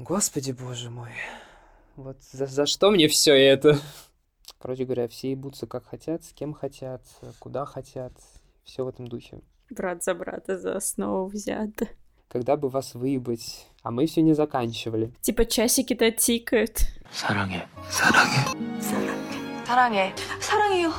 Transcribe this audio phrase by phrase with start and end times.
[0.00, 1.10] Господи, боже мой.
[1.94, 3.78] Вот за, за что мне все это?
[4.58, 7.02] Короче говоря, все ебутся как хотят, с кем хотят,
[7.38, 8.12] куда хотят.
[8.64, 9.42] Все в этом духе.
[9.68, 11.70] Брат за брата за основу взят.
[12.28, 13.66] Когда бы вас выебать?
[13.82, 15.12] А мы все не заканчивали.
[15.20, 16.78] Типа часики-то тикают.
[17.12, 17.68] Саранге.
[17.90, 18.80] Саранге.
[18.80, 19.66] Саранге.
[19.66, 20.14] Саранге.
[20.40, 20.90] Саранге.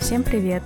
[0.00, 0.62] Всем привет!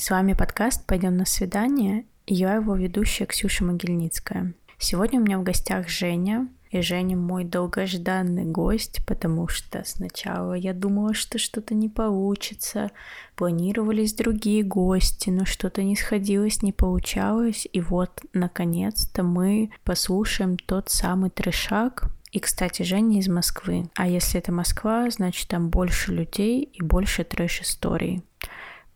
[0.00, 4.54] С вами подкаст «Пойдем на свидание» и я его ведущая Ксюша Могильницкая.
[4.78, 10.72] Сегодня у меня в гостях Женя, и Женя мой долгожданный гость, потому что сначала я
[10.72, 12.92] думала, что что-то не получится,
[13.36, 20.88] планировались другие гости, но что-то не сходилось, не получалось, и вот, наконец-то, мы послушаем тот
[20.88, 23.90] самый трешак, и, кстати, Женя из Москвы.
[23.96, 28.22] А если это Москва, значит там больше людей и больше трэш-историй.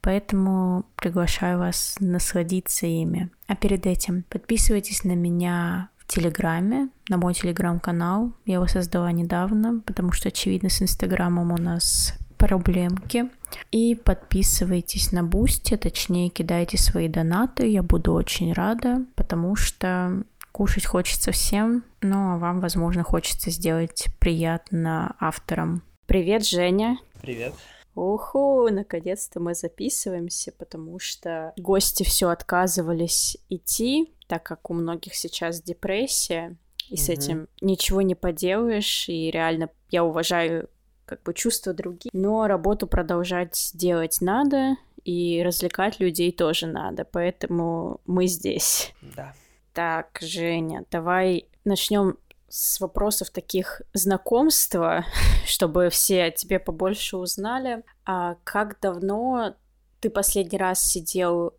[0.05, 3.31] Поэтому приглашаю вас насладиться ими.
[3.47, 8.33] А перед этим подписывайтесь на меня в Телеграме, на мой Телеграм-канал.
[8.45, 13.31] Я его создала недавно, потому что, очевидно, с Инстаграмом у нас проблемки.
[13.71, 17.67] И подписывайтесь на Бусти, точнее, кидайте свои донаты.
[17.67, 24.09] Я буду очень рада, потому что кушать хочется всем, ну а вам, возможно, хочется сделать
[24.19, 25.83] приятно авторам.
[26.07, 26.99] Привет, Женя.
[27.23, 27.55] Привет.
[27.95, 35.63] Уху, наконец-то мы записываемся, потому что гости все отказывались идти, так как у многих сейчас
[35.63, 36.57] депрессия,
[36.89, 36.97] и mm-hmm.
[36.97, 40.69] с этим ничего не поделаешь, и реально я уважаю
[41.07, 48.01] как бы чувства других, но работу продолжать делать надо, и развлекать людей тоже надо, поэтому
[48.07, 48.95] мы здесь.
[49.15, 49.35] Да.
[49.73, 52.17] Так, Женя, давай начнем
[52.57, 55.05] с вопросов таких знакомства,
[55.45, 57.83] чтобы все о тебе побольше узнали.
[58.05, 59.57] А как давно
[59.99, 61.55] ты последний раз сидел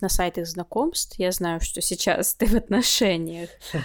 [0.00, 1.16] на сайтах знакомств?
[1.20, 3.50] Я знаю, что сейчас ты в отношениях.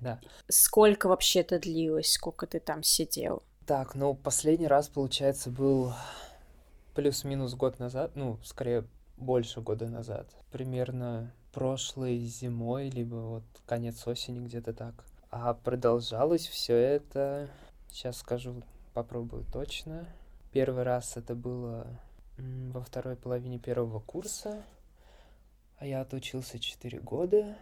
[0.00, 0.18] Да.
[0.48, 2.12] Сколько вообще это длилось?
[2.12, 3.42] Сколько ты там сидел?
[3.66, 5.92] Так, ну, последний раз, получается, был
[6.94, 8.86] плюс-минус год назад, ну, скорее,
[9.18, 10.26] больше года назад.
[10.50, 15.04] Примерно прошлой зимой, либо вот конец осени, где-то так.
[15.30, 17.48] А продолжалось все это,
[17.88, 18.62] сейчас скажу,
[18.94, 20.08] попробую точно.
[20.50, 21.86] Первый раз это было
[22.36, 24.64] во второй половине первого курса,
[25.78, 27.56] а я отучился 4 года,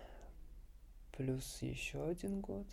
[1.15, 2.67] плюс еще один год.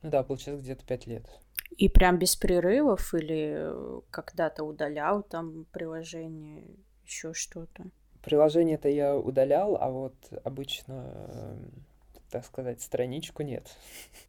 [0.00, 1.40] Ну да, получается где-то 5 лет.
[1.76, 3.70] И прям без прерывов или
[4.10, 6.64] когда-то удалял там приложение,
[7.04, 7.84] еще что-то?
[8.22, 11.58] Приложение-то я удалял, а вот обычно
[12.30, 13.66] так сказать, страничку нет.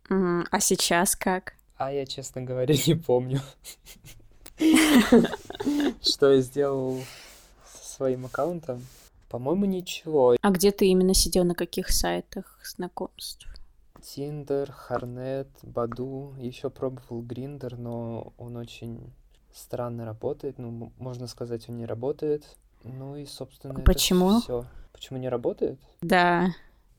[0.10, 1.54] Mm, а сейчас как?
[1.78, 3.42] А я, честно говоря, не помню,
[6.02, 7.00] что я сделал
[7.66, 8.86] со своим аккаунтом.
[9.30, 10.36] По-моему, ничего.
[10.42, 13.48] А где ты именно сидел, на каких сайтах знакомств?
[14.02, 16.34] Тиндер, Харнет, Баду.
[16.38, 19.12] Еще пробовал Гриндер, но он очень
[19.54, 20.58] странно работает.
[20.58, 22.46] Ну, можно сказать, он не работает.
[22.84, 24.40] Ну и, собственно, Почему?
[24.40, 24.66] все.
[24.94, 25.80] Почему не работает?
[26.02, 26.48] Да.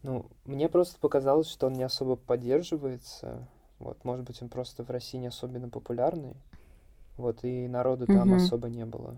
[0.02, 3.48] Ну, мне просто показалось, что он не особо поддерживается.
[3.78, 6.34] Вот, может быть, он просто в России не особенно популярный.
[7.16, 8.16] Вот, и народу mm-hmm.
[8.16, 9.16] там особо не было.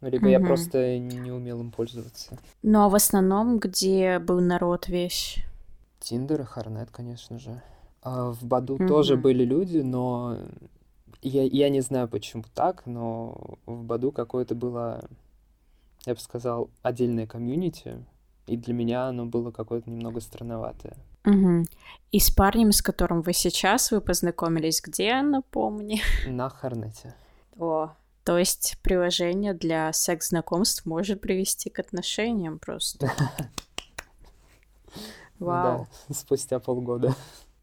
[0.00, 0.30] Ну, либо mm-hmm.
[0.30, 2.38] я просто не умел им пользоваться.
[2.62, 5.38] Ну, а в основном, где был народ весь?
[5.98, 7.60] Тиндер и Харнет, конечно же.
[8.02, 8.88] А в Баду mm-hmm.
[8.88, 10.38] тоже были люди, но
[11.22, 15.04] я, я не знаю, почему так, но в Баду какое-то было,
[16.06, 18.02] я бы сказал, отдельное комьюнити,
[18.50, 20.96] и для меня оно было какое-то немного странноватое.
[21.24, 21.66] Угу.
[22.10, 26.02] И с парнем, с которым вы сейчас вы познакомились, где, напомни?
[26.26, 27.14] На Харнете.
[27.56, 27.90] О,
[28.24, 33.08] то есть приложение для секс-знакомств может привести к отношениям просто.
[35.38, 35.86] Вау.
[36.08, 37.14] Да, спустя полгода.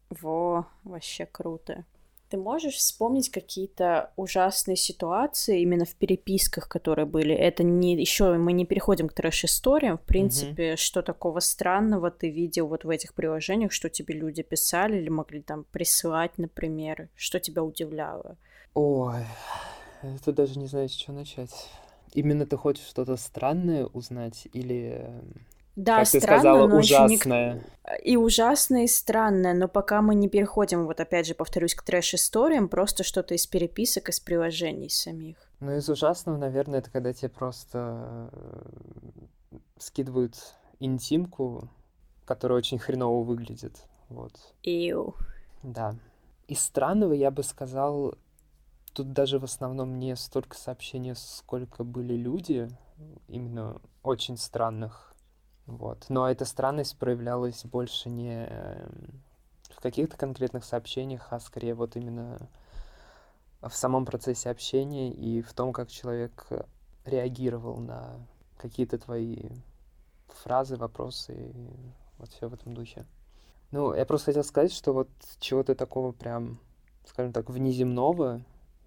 [0.08, 1.84] Во, вообще круто.
[2.28, 7.34] Ты можешь вспомнить какие-то ужасные ситуации именно в переписках, которые были?
[7.34, 9.96] Это не еще мы не переходим к трэш-историям.
[9.96, 10.76] В принципе, mm-hmm.
[10.76, 15.40] что такого странного ты видел вот в этих приложениях, что тебе люди писали или могли
[15.40, 17.08] там присылать, например?
[17.14, 18.36] Что тебя удивляло?
[18.74, 19.24] Ой,
[20.02, 21.68] это даже не знаю, с чего начать.
[22.12, 25.10] Именно ты хочешь что-то странное узнать или
[25.78, 27.54] да, как странно, ты сказала, но ужасное.
[27.54, 27.98] Не...
[28.02, 32.68] И ужасное, и странное, но пока мы не переходим, вот опять же, повторюсь, к трэш-историям,
[32.68, 35.36] просто что-то из переписок, из приложений самих.
[35.60, 40.34] Ну, из ужасного, наверное, это когда тебе просто э, скидывают
[40.80, 41.70] интимку,
[42.24, 44.32] которая очень хреново выглядит, вот.
[44.64, 45.14] Ию.
[45.62, 45.94] Да.
[46.48, 48.16] Из странного я бы сказал,
[48.94, 52.68] тут даже в основном не столько сообщений, сколько были люди,
[53.28, 55.07] именно очень странных
[55.68, 56.06] Вот.
[56.08, 59.20] Но эта странность проявлялась больше не эм,
[59.68, 62.48] в каких-то конкретных сообщениях, а скорее вот именно
[63.60, 66.48] в самом процессе общения и в том, как человек
[67.04, 68.16] реагировал на
[68.56, 69.50] какие-то твои
[70.28, 71.70] фразы, вопросы и
[72.16, 73.04] вот все в этом духе.
[73.70, 76.58] Ну, я просто хотел сказать, что вот чего-то такого прям,
[77.04, 78.40] скажем так, внеземного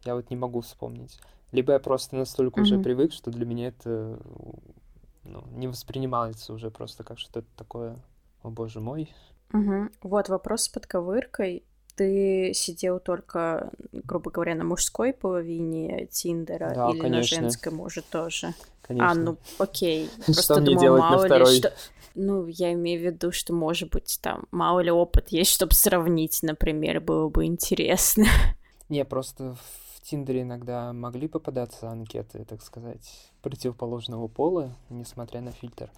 [0.03, 1.19] я вот не могу вспомнить.
[1.51, 2.63] Либо я просто настолько mm-hmm.
[2.63, 4.19] уже привык, что для меня это
[5.23, 7.97] ну, не воспринимается уже просто как что-то такое,
[8.43, 9.13] о боже мой.
[9.53, 9.89] Угу.
[10.03, 11.63] Вот вопрос с подковыркой.
[11.95, 17.17] Ты сидел только, грубо говоря, на мужской половине Тиндера да, или конечно.
[17.17, 18.53] на женской, может, тоже?
[18.81, 19.11] Конечно.
[19.11, 20.09] А, ну, окей.
[20.25, 21.53] Просто что мне делать мало на второй?
[21.53, 21.73] Ли, что...
[22.15, 26.39] Ну, я имею в виду, что, может быть, там, мало ли опыт есть, чтобы сравнить,
[26.43, 28.25] например, было бы интересно.
[28.89, 29.55] Не, просто
[30.01, 35.91] в Тиндере иногда могли попадаться анкеты, так сказать, противоположного пола, несмотря на фильтр.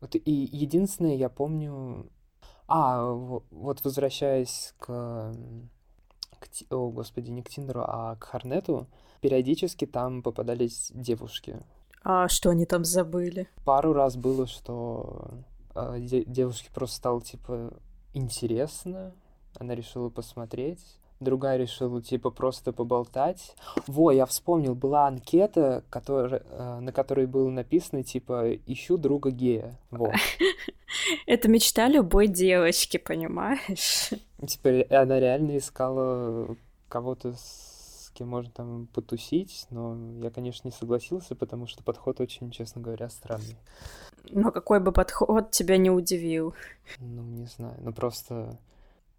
[0.00, 2.10] Вот и единственное, я помню,
[2.66, 5.32] а, вот возвращаясь к,
[6.40, 6.48] к...
[6.70, 8.88] О, господи, не к Тиндеру, а к Харнету,
[9.20, 11.62] периодически там попадались девушки.
[12.02, 13.48] А что они там забыли?
[13.64, 15.28] Пару раз было, что
[15.74, 17.72] э, девушке просто стало, типа,
[18.12, 19.14] интересно,
[19.54, 20.84] она решила посмотреть,
[21.20, 23.54] другая решила, типа, просто поболтать.
[23.86, 29.78] Во, я вспомнил, была анкета, которая, э, на которой было написано, типа, «Ищу друга гея».
[29.90, 30.12] Во.
[31.26, 34.10] Это мечта любой девочки, понимаешь?
[34.46, 36.56] Типа, она реально искала
[36.88, 42.50] кого-то, с кем можно там потусить, но я, конечно, не согласился, потому что подход очень,
[42.50, 43.56] честно говоря, странный.
[44.30, 46.54] Но какой бы подход тебя не удивил?
[46.98, 48.58] Ну, не знаю, ну просто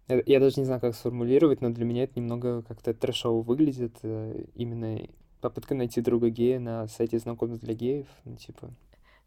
[0.08, 3.96] я даже не знаю, как сформулировать, но для меня это немного как-то трэшово выглядит.
[4.02, 5.00] Э, именно
[5.40, 8.70] попытка найти друга гея на сайте знакомств для геев, ну, типа...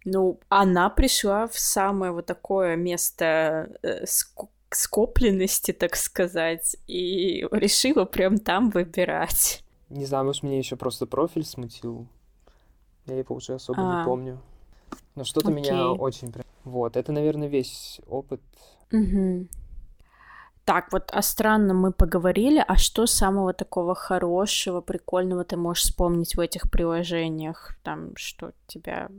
[0.04, 4.06] Ну, она пришла в самое вот такое место э,
[4.72, 9.64] скопленности, так сказать, и решила прям там выбирать.
[9.90, 12.08] Не знаю, может, мне еще просто профиль смутил.
[13.06, 14.40] Я его уже особо а, не помню.
[15.16, 15.62] Но что-то окей.
[15.62, 16.34] меня очень...
[16.64, 18.42] Вот, это, наверное, весь опыт.
[18.92, 19.48] Угу.
[20.66, 26.36] Так, вот о странном мы поговорили, а что самого такого хорошего, прикольного ты можешь вспомнить
[26.36, 27.76] в этих приложениях?
[27.84, 29.10] Там, что тебя,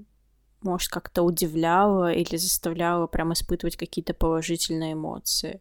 [0.62, 5.60] может, как-то удивляло или заставляло прям испытывать какие-то положительные эмоции?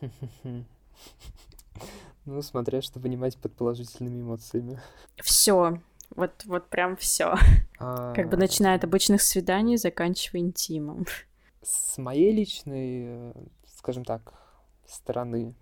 [2.26, 4.78] Ну, смотря что понимать под положительными эмоциями.
[5.16, 5.80] Все,
[6.14, 7.34] вот, вот прям все.
[7.78, 8.12] А...
[8.14, 11.06] Как бы начиная от обычных свиданий, заканчивая интимом.
[11.62, 13.32] С моей личной, э,
[13.78, 14.34] скажем так,
[14.90, 15.54] стороны.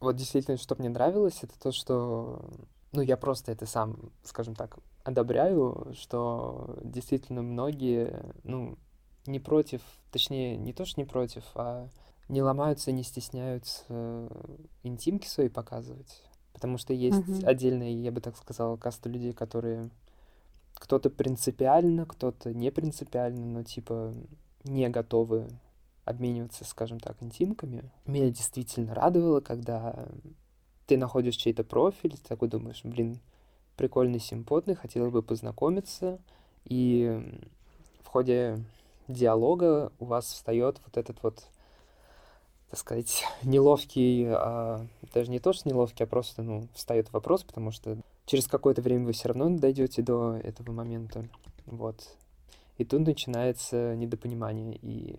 [0.00, 2.50] Вот действительно, что мне нравилось, это то, что,
[2.92, 8.76] ну, я просто это сам, скажем так, одобряю, что действительно многие, ну,
[9.26, 9.80] не против,
[10.10, 11.88] точнее, не то, что не против, а
[12.28, 14.28] не ломаются, не стесняются
[14.82, 16.22] интимки свои показывать.
[16.52, 17.46] Потому что есть uh-huh.
[17.46, 19.90] отдельная, я бы так сказала, каста людей, которые
[20.74, 24.12] кто-то принципиально, кто-то не принципиально, но типа
[24.64, 25.48] не готовы
[26.04, 27.90] обмениваться, скажем так, интимками.
[28.06, 30.08] Меня действительно радовало, когда
[30.86, 33.20] ты находишь чей-то профиль, ты такой думаешь, блин,
[33.76, 36.20] прикольный, симпотный, хотела бы познакомиться,
[36.64, 37.40] и
[38.02, 38.58] в ходе
[39.08, 41.44] диалога у вас встает вот этот вот,
[42.70, 47.70] так сказать, неловкий, а, даже не то, что неловкий, а просто, ну, встает вопрос, потому
[47.70, 51.28] что через какое-то время вы все равно дойдете до этого момента,
[51.66, 52.16] вот.
[52.78, 55.16] И тут начинается недопонимание, и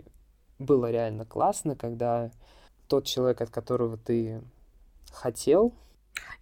[0.59, 2.31] было реально классно, когда
[2.87, 4.41] тот человек, от которого ты
[5.11, 5.73] хотел.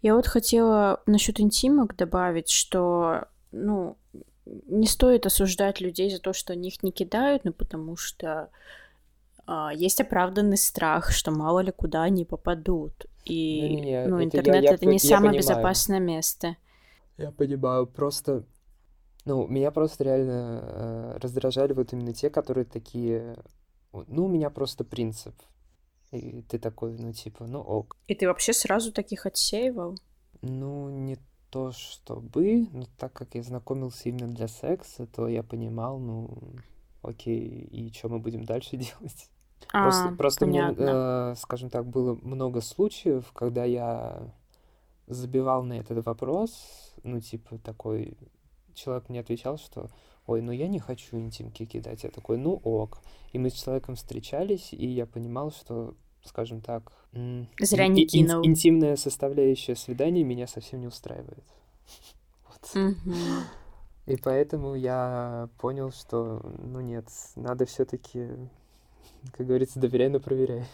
[0.01, 3.97] Я вот хотела насчет интимок добавить, что, ну,
[4.45, 8.49] не стоит осуждать людей за то, что они их не кидают, ну, потому что
[9.45, 13.05] а, есть оправданный страх, что мало ли куда они попадут.
[13.25, 15.37] И, не, не, ну, это интернет я, это я, не я самое понимаю.
[15.37, 16.57] безопасное место.
[17.17, 18.43] Я понимаю, просто,
[19.25, 23.35] ну, меня просто реально э, раздражали вот именно те, которые такие,
[23.93, 25.35] ну, у меня просто принцип.
[26.11, 27.97] И ты такой, ну, типа, ну ок.
[28.07, 29.97] И ты вообще сразу таких отсеивал?
[30.41, 31.17] Ну, не
[31.49, 36.37] то чтобы, но так как я знакомился именно для секса, то я понимал, ну,
[37.01, 37.39] окей,
[37.71, 39.29] и что мы будем дальше делать?
[39.71, 44.33] А, просто просто мне, э, скажем так, было много случаев, когда я
[45.07, 48.17] забивал на этот вопрос, ну, типа, такой
[48.73, 49.89] человек мне отвечал, что
[50.27, 52.03] ой, ну я не хочу интимки кидать.
[52.03, 52.99] Я такой, ну ок.
[53.33, 56.91] И мы с человеком встречались, и я понимал, что, скажем так...
[57.59, 58.41] Зря не кинул.
[58.43, 61.43] Ин- интимная составляющая свидания меня совсем не устраивает.
[62.45, 62.95] Вот.
[64.07, 68.27] И поэтому я понял, что, ну нет, надо все-таки,
[69.31, 70.65] как говорится, доверяй, но проверяй.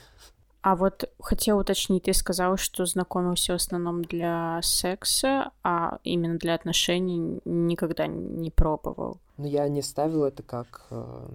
[0.61, 6.55] А вот хотела уточнить, ты сказал, что знакомился в основном для секса, а именно для
[6.55, 9.19] отношений никогда не пробовал.
[9.37, 11.29] Ну, я не ставил это как, э,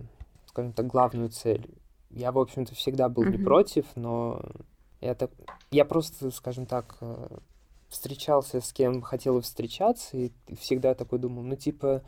[0.46, 1.68] скажем так, главную цель.
[2.10, 4.42] Я, в общем-то, всегда был не против, но
[5.00, 5.30] я, так...
[5.70, 7.38] я просто, скажем так, э,
[7.88, 12.02] встречался с кем хотел встречаться, и всегда такой думал, ну, типа,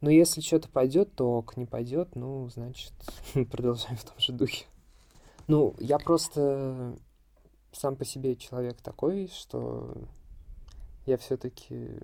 [0.00, 2.92] ну, если что-то пойдет, то ок, не пойдет, ну, значит,
[3.50, 4.66] продолжаем в том же духе.
[5.48, 6.96] Ну, я просто
[7.72, 9.94] сам по себе человек такой, что
[11.06, 12.00] я все-таки,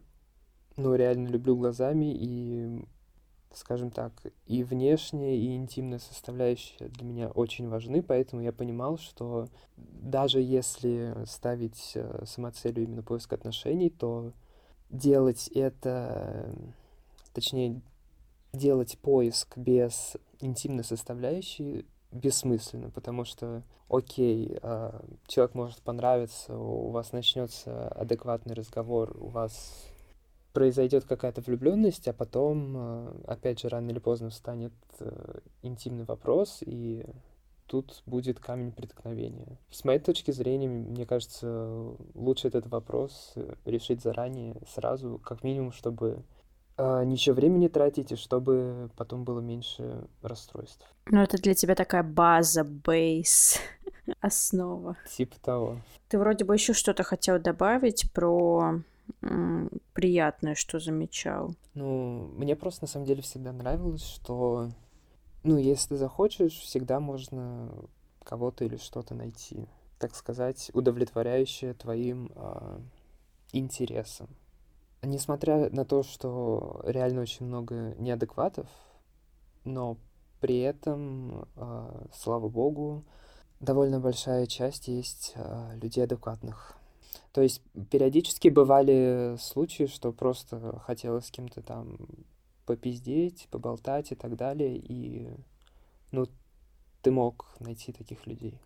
[0.77, 2.85] ну, реально люблю глазами, и,
[3.53, 4.13] скажем так,
[4.47, 11.15] и внешняя, и интимная составляющая для меня очень важны, поэтому я понимал, что даже если
[11.27, 14.33] ставить э, самоцелью именно поиск отношений, то
[14.91, 16.55] делать это, э,
[17.33, 17.81] точнее,
[18.53, 27.13] делать поиск без интимной составляющей бессмысленно, потому что, окей, а, человек может понравиться, у вас
[27.13, 29.87] начнется адекватный разговор, у вас
[30.53, 36.59] произойдет какая-то влюбленность, а потом, а, опять же, рано или поздно встанет э, интимный вопрос,
[36.61, 37.05] и
[37.67, 39.59] тут будет камень преткновения.
[39.71, 45.73] С моей точки зрения, мне кажется, лучше этот вопрос э, решить заранее, сразу, как минимум,
[45.73, 46.23] чтобы
[46.77, 50.87] а, ничего времени тратить, и чтобы потом было меньше расстройств.
[51.07, 53.59] Ну, это для тебя такая база, бейс,
[54.21, 54.97] основа.
[55.11, 55.79] Типа того.
[56.09, 58.81] Ты вроде бы еще что-то хотел добавить про
[59.93, 61.55] приятное, что замечал.
[61.75, 64.71] Ну, мне просто на самом деле всегда нравилось, что,
[65.43, 67.73] ну, если ты захочешь, всегда можно
[68.25, 69.67] кого-то или что-то найти,
[69.99, 72.81] так сказать, удовлетворяющее твоим а,
[73.53, 74.29] интересам.
[75.03, 78.69] Несмотря на то, что реально очень много неадекватов,
[79.65, 79.97] но
[80.41, 83.05] при этом, а, слава богу,
[83.61, 86.77] довольно большая часть есть а, людей адекватных.
[87.33, 91.97] То есть периодически бывали случаи, что просто хотелось с кем-то там
[92.67, 95.31] попиздеть, поболтать и так далее, и,
[96.11, 96.27] ну,
[97.01, 98.59] ты мог найти таких людей.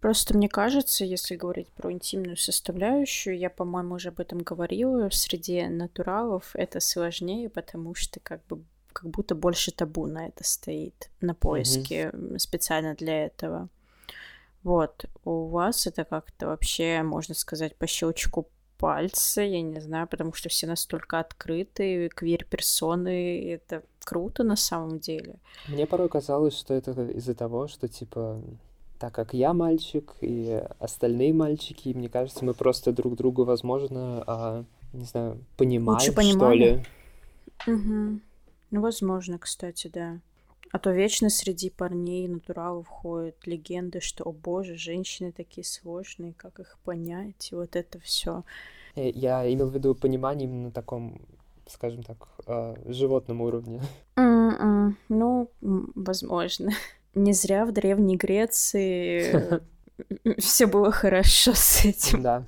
[0.00, 5.14] Просто мне кажется, если говорить про интимную составляющую, я, по-моему, уже об этом говорила, в
[5.14, 11.10] среде натуралов это сложнее, потому что как бы как будто больше табу на это стоит,
[11.20, 13.68] на поиске м, специально для этого.
[14.62, 20.32] Вот, у вас это как-то вообще, можно сказать, по щелчку пальца, я не знаю, потому
[20.32, 25.36] что все настолько открыты, квир-персоны, это круто на самом деле.
[25.68, 28.40] Мне порой казалось, что это из-за того, что, типа,
[28.98, 34.64] так как я мальчик и остальные мальчики, мне кажется, мы просто друг другу, возможно, а,
[34.92, 36.84] не знаю, понимаем, что понимали.
[37.66, 37.74] ли.
[37.74, 38.20] Угу.
[38.70, 40.20] Ну, возможно, кстати, да.
[40.72, 46.60] А то вечно среди парней натуралов ходят легенды, что, о боже, женщины такие сложные, как
[46.60, 48.44] их понять, и вот это все.
[48.94, 51.20] Э, Я имел в виду понимание именно на таком,
[51.66, 53.80] скажем так, а, животном уровне.
[55.08, 56.70] Ну, м, возможно.
[57.14, 59.60] Не зря в Древней Греции
[60.38, 62.22] все было хорошо с этим.
[62.22, 62.44] Да.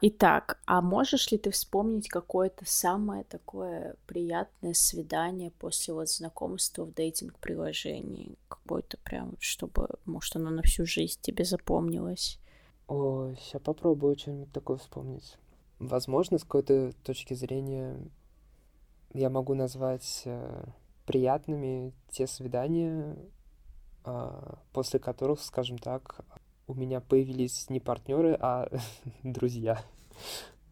[0.00, 6.94] Итак, а можешь ли ты вспомнить какое-то самое такое приятное свидание после вот знакомства в
[6.94, 8.36] дейтинг-приложении?
[8.46, 12.38] Какое-то прям, чтобы, может, оно на всю жизнь тебе запомнилось?
[12.86, 15.36] Ой, сейчас попробую что-нибудь такое вспомнить.
[15.80, 17.98] Возможно, с какой-то точки зрения
[19.14, 20.64] я могу назвать э,
[21.06, 23.16] приятными те свидания,
[24.04, 26.24] а, после которых, скажем так,
[26.68, 28.68] у меня появились не партнеры, а
[29.24, 29.82] друзья.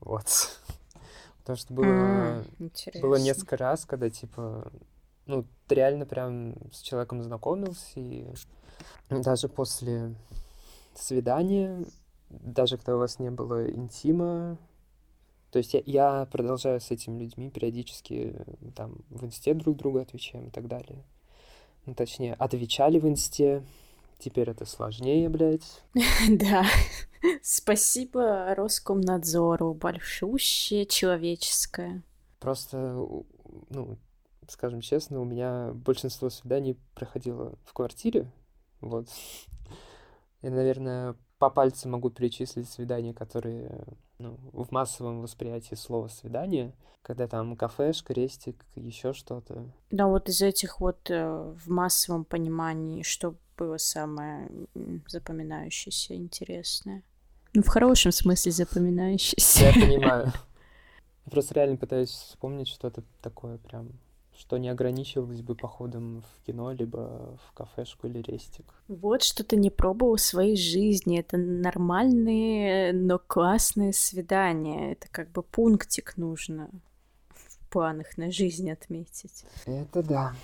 [0.00, 0.26] Вот.
[1.38, 4.70] Потому что было, М, было несколько раз, когда, типа,
[5.26, 8.26] ну, ты реально прям с человеком знакомился, и
[9.08, 10.14] даже после
[10.94, 11.84] свидания,
[12.30, 14.58] даже когда у вас не было интима,
[15.50, 18.36] то есть я, я продолжаю с этими людьми периодически
[18.74, 21.04] там в инсте друг другу отвечаем и так далее.
[21.86, 23.64] Ну, точнее, отвечали в инсте,
[24.18, 25.82] теперь это сложнее, блядь.
[26.30, 26.64] Да.
[27.42, 29.74] Спасибо Роскомнадзору.
[29.74, 32.02] Большущее человеческое.
[32.38, 32.76] Просто,
[33.70, 33.98] ну,
[34.48, 38.30] скажем честно, у меня большинство свиданий проходило в квартире,
[38.80, 39.08] вот.
[40.42, 43.84] Я, наверное, по пальцам могу перечислить свидания, которые,
[44.18, 49.64] ну, в массовом восприятии слова «свидание», когда там кафешка, рестик, еще что-то.
[49.90, 54.50] Да, вот из этих вот э, в массовом понимании, что было самое
[55.06, 57.02] запоминающееся, интересное?
[57.54, 59.66] Ну, в хорошем смысле запоминающееся.
[59.66, 60.32] Я понимаю.
[61.26, 63.92] Я просто реально пытаюсь вспомнить что-то такое прям,
[64.38, 68.66] что не ограничивалось бы походом в кино, либо в кафешку или рестик.
[68.88, 71.18] Вот что ты не пробовал в своей жизни.
[71.18, 74.92] Это нормальные, но классные свидания.
[74.92, 76.70] Это как бы пунктик нужно
[77.34, 79.44] в планах на жизнь отметить.
[79.66, 80.34] Это да.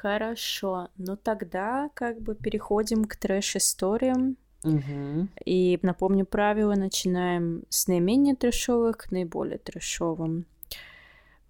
[0.00, 4.36] Хорошо, ну тогда как бы переходим к трэш-историям.
[4.64, 5.28] Угу.
[5.44, 10.46] И напомню правила, начинаем с наименее трэшовых к наиболее трэшовым.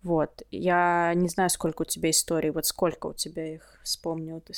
[0.02, 4.54] Вот, я не знаю, сколько у тебя историй, вот сколько у тебя их вспомнил ты?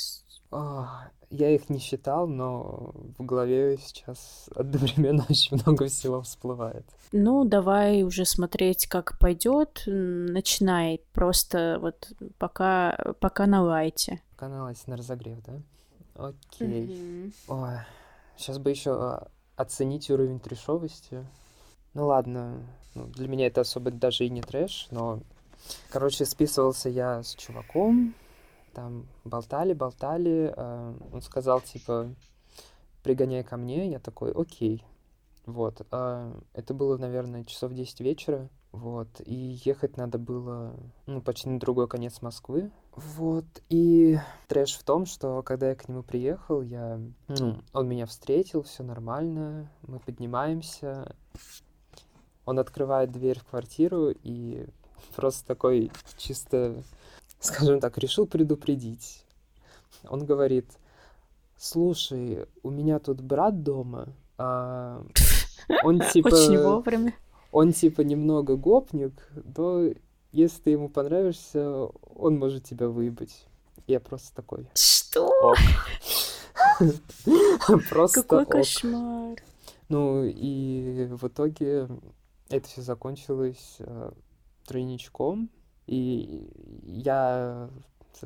[0.51, 6.85] А, Я их не считал, но в голове сейчас одновременно очень много всего всплывает.
[7.11, 9.83] Ну, давай уже смотреть, как пойдет.
[9.85, 14.21] Начинай просто вот пока, пока на лайте.
[14.35, 15.61] Каналась на разогрев, да?
[16.15, 17.33] Окей.
[17.47, 17.77] Ой,
[18.37, 21.25] сейчас бы еще оценить уровень трешовости.
[21.93, 22.63] Ну ладно,
[22.95, 25.19] ну, для меня это особо даже и не трэш, но...
[25.89, 28.15] Короче, списывался я с чуваком,
[28.73, 32.13] там болтали, болтали, э, он сказал, типа,
[33.03, 34.83] пригоняй ко мне, я такой, окей.
[35.45, 40.73] Вот, а, это было, наверное, часов 10 вечера, вот, и ехать надо было,
[41.05, 44.17] ну, почти на другой конец Москвы, вот, и
[44.47, 48.83] трэш в том, что когда я к нему приехал, я, ну, он меня встретил, все
[48.83, 51.13] нормально, мы поднимаемся,
[52.45, 54.65] он открывает дверь в квартиру и
[55.15, 56.83] просто такой чисто,
[57.39, 59.23] скажем так, решил предупредить.
[60.07, 60.65] Он говорит,
[61.57, 65.03] слушай, у меня тут брат дома, а
[65.83, 66.27] он типа...
[66.27, 67.15] Очень вовремя.
[67.51, 69.13] Он типа немного гопник,
[69.55, 69.89] но
[70.31, 73.45] если ты ему понравишься, он может тебя выебать.
[73.85, 75.53] Я просто такой, Что?
[77.89, 79.37] Просто Какой кошмар.
[79.89, 81.87] Ну и в итоге
[82.49, 84.11] это все закончилось э,
[84.65, 85.49] тройничком,
[85.85, 86.49] и
[86.83, 87.69] я,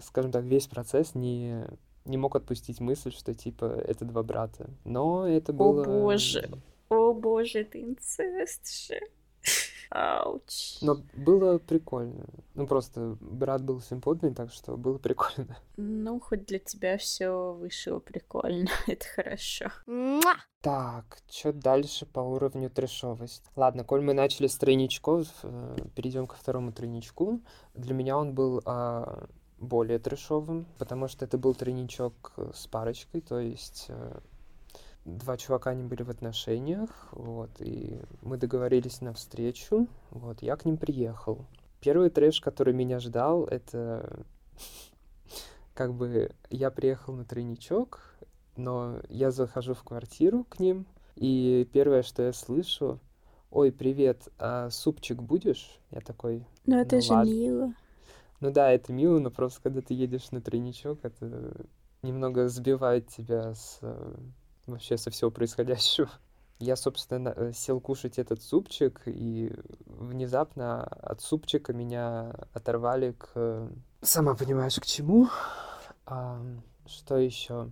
[0.01, 1.65] скажем так, весь процесс не,
[2.06, 4.69] не мог отпустить мысль, что типа это два брата.
[4.86, 5.84] Но это было...
[5.84, 6.50] боже.
[6.89, 9.00] О боже, это инцест же.
[9.89, 10.82] Ауч.
[10.82, 12.26] Но было прикольно.
[12.56, 15.58] Ну просто брат был симпотный, так что было прикольно.
[15.78, 19.71] Ну, хоть для тебя все вышло прикольно, это хорошо.
[20.62, 23.50] Так, что дальше по уровню трэшовости?
[23.56, 27.41] Ладно, коль мы начали с тройничков, э, перейдем ко второму тройничку.
[27.73, 29.28] Для меня он был а,
[29.60, 34.19] более трэшовым, потому что это был тройничок э, с парочкой, то есть э,
[35.08, 40.65] два чувака, они были в отношениях, вот, и мы договорились на встречу, вот, я к
[40.65, 41.46] ним приехал.
[41.80, 44.26] Первый трэш, который меня ждал, это
[45.74, 48.02] как бы я приехал на тройничок,
[48.58, 53.00] но я захожу в квартиру к ним, и первое, что я слышу,
[53.50, 55.80] ой, привет, а супчик будешь?
[55.91, 57.32] Я такой, Ну, это Ну же ладно.
[57.32, 57.74] мило.
[58.41, 61.65] ну да, это мило, но просто когда ты едешь на тройничок, это
[62.04, 64.15] немного сбивает тебя с э,
[64.67, 66.10] вообще со всего происходящего.
[66.60, 69.53] Я, собственно, э, сел кушать этот супчик, и
[69.86, 73.30] внезапно от супчика меня оторвали к...
[73.36, 73.69] э,
[74.01, 75.30] Сама понимаешь, к чему?
[76.06, 76.41] А,
[76.88, 77.69] что еще?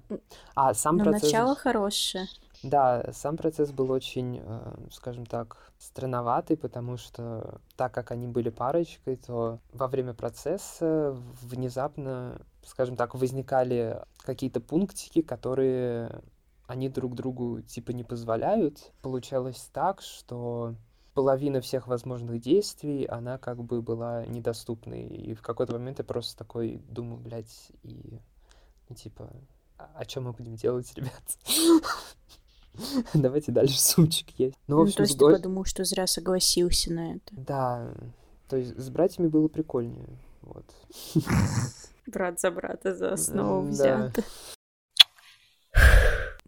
[0.56, 1.24] А, сам Но процесс...
[1.24, 2.28] начало хорошее.
[2.64, 8.50] Да, сам процесс был очень, э, скажем так, странноватый, потому что так как они были
[8.50, 16.22] парочкой, то во время процесса внезапно, скажем так, возникали какие-то пунктики, которые
[16.68, 18.92] они друг другу типа не позволяют.
[19.02, 20.76] Получалось так, что
[21.14, 25.04] половина всех возможных действий, она как бы была недоступной.
[25.04, 28.20] И в какой-то момент я просто такой думаю, блядь, и
[28.90, 29.32] ну, типа,
[29.78, 31.24] а что мы будем делать, ребят?
[33.14, 34.56] Давайте дальше сумчик есть.
[34.68, 37.32] Ну, в Ну, общем, то есть ты подумал, что зря согласился на это.
[37.32, 37.94] Да,
[38.50, 40.20] то есть с братьями было прикольнее.
[40.42, 40.66] Вот.
[42.06, 44.24] Брат за брата за основу взято.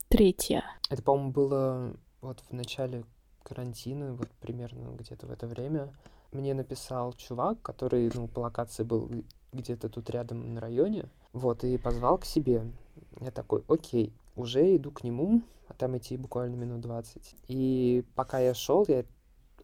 [0.09, 0.63] Третья.
[0.89, 3.03] Это, по-моему, было вот в начале
[3.43, 5.93] карантина, вот примерно где-то в это время.
[6.31, 9.11] Мне написал чувак, который, ну, по локации был
[9.51, 12.71] где-то тут рядом на районе, вот, и позвал к себе.
[13.19, 17.35] Я такой, окей, уже иду к нему, а там идти буквально минут 20.
[17.49, 19.03] И пока я шел, я...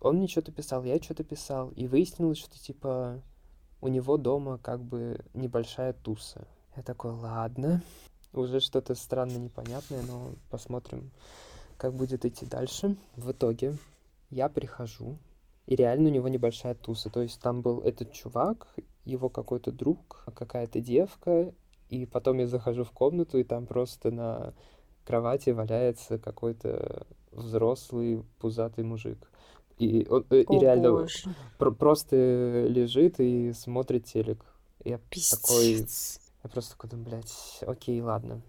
[0.01, 3.21] он мне что-то писал, я что-то писал, и выяснилось, что, типа,
[3.79, 6.47] у него дома как бы небольшая туса.
[6.75, 7.81] Я такой, ладно,
[8.33, 11.11] уже что-то странно непонятное, но посмотрим,
[11.77, 12.95] как будет идти дальше.
[13.15, 13.77] В итоге
[14.29, 15.17] я прихожу,
[15.65, 17.09] и реально у него небольшая туса.
[17.09, 18.67] То есть там был этот чувак,
[19.05, 21.53] его какой-то друг, какая-то девка,
[21.89, 24.53] и потом я захожу в комнату, и там просто на
[25.05, 29.29] кровати валяется какой-то взрослый пузатый мужик.
[29.77, 31.29] И, он, э, и О, реально боже.
[31.57, 34.45] про- просто лежит и смотрит телек.
[34.83, 36.19] Я такой, Пиздец.
[36.43, 38.41] Я просто такой блядь, окей, ладно.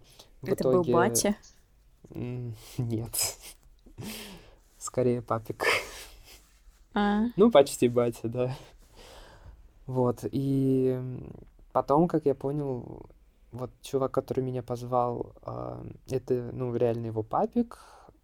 [0.43, 1.37] В Это был итоге- батя?
[2.11, 3.39] М, Нет.
[4.79, 5.65] Скорее папик.
[6.93, 8.57] А, Ну, почти батя, да.
[9.87, 11.01] Вот, и
[11.73, 13.07] потом, как я понял,
[13.53, 17.79] вот чувак, который меня позвал, а, это, ну, реально его папик,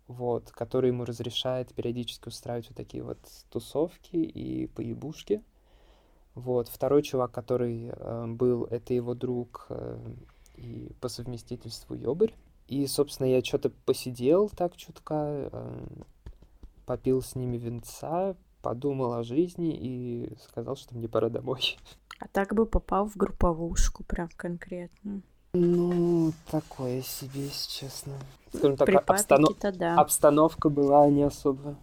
[0.07, 3.19] вот, который ему разрешает периодически устраивать вот такие вот
[3.51, 5.43] тусовки и поебушки.
[6.35, 9.99] Вот, второй чувак, который э, был, это его друг э,
[10.57, 12.35] и по совместительству ёбарь.
[12.69, 15.87] И, собственно, я что-то посидел так чутка, э,
[16.87, 21.77] попил с ними винца, подумал о жизни и сказал, что мне пора домой.
[22.21, 25.23] а так бы попал в групповушку прям конкретно.
[25.53, 28.13] Ну, такое себе, если честно.
[28.55, 29.97] Скажем так, При обстано- да.
[29.97, 31.77] обстановка была не особо.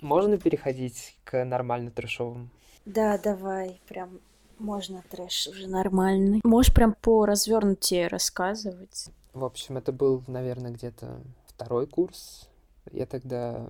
[0.00, 2.50] Можно переходить к нормально трэшовым?
[2.86, 4.20] Да, давай, прям
[4.58, 6.40] можно трэш уже нормальный.
[6.44, 9.08] Можешь прям по развернутее рассказывать.
[9.34, 12.48] В общем, это был, наверное, где-то второй курс.
[12.92, 13.68] Я тогда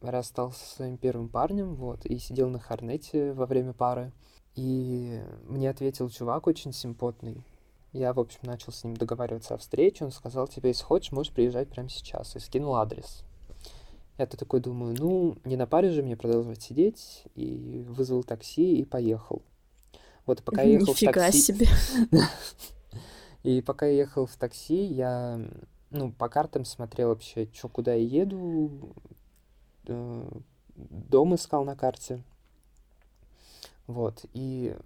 [0.00, 4.12] расстался со своим первым парнем, вот, и сидел на Хорнете во время пары.
[4.54, 7.44] И мне ответил чувак очень симпотный.
[7.92, 10.04] Я, в общем, начал с ним договариваться о встрече.
[10.04, 12.36] Он сказал, тебе, если хочешь, можешь приезжать прямо сейчас.
[12.36, 13.24] И скинул адрес.
[14.18, 17.24] Я-то такой думаю, ну, не на паре же мне продолжать сидеть.
[17.34, 19.42] И вызвал такси и поехал.
[20.24, 21.40] Вот, пока я ехал в Нифига такси...
[21.40, 21.66] себе.
[23.42, 25.40] И пока я ехал в такси, я,
[25.90, 28.92] ну, по картам смотрел вообще, что куда я еду,
[29.86, 30.28] э,
[30.74, 32.24] дом искал на карте.
[33.86, 34.76] Вот, и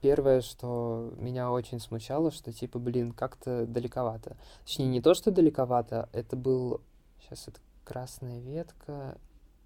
[0.00, 4.36] первое, что меня очень смущало, что типа, блин, как-то далековато.
[4.64, 6.80] Точнее, не то, что далековато, это был,
[7.20, 9.16] сейчас это красная ветка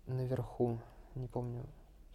[0.06, 0.78] наверху,
[1.14, 1.64] не помню,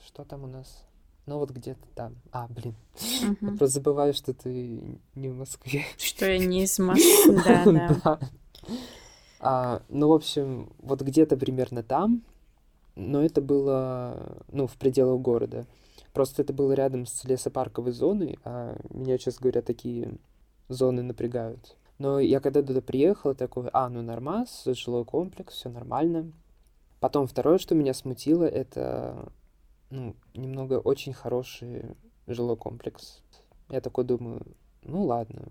[0.06, 0.86] что там у нас.
[1.28, 2.16] Ну вот где-то там.
[2.32, 2.76] А, блин,
[3.22, 3.58] я Мгм.
[3.58, 4.82] просто забываю, что ты
[5.16, 5.84] не в Москве.
[5.98, 7.66] Что я не из Москвы, да.
[7.66, 8.20] Да.
[9.40, 12.24] А, ну, в общем, вот где-то примерно там,
[12.96, 15.66] но это было, ну, в пределах города.
[16.14, 20.18] Просто это было рядом с лесопарковой зоной, а меня, честно говоря, такие
[20.68, 21.76] зоны напрягают.
[22.02, 26.32] Но я когда туда приехал, такой, а, ну, нормас, жилой комплекс, все нормально.
[27.00, 29.32] Потом второе, что меня смутило, это,
[29.92, 33.22] ну, немного очень хороший жилой комплекс.
[33.70, 34.42] Я такой думаю,
[34.82, 35.44] ну, ладно,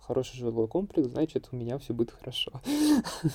[0.00, 2.50] хороший жилой комплекс, значит, у меня все будет хорошо.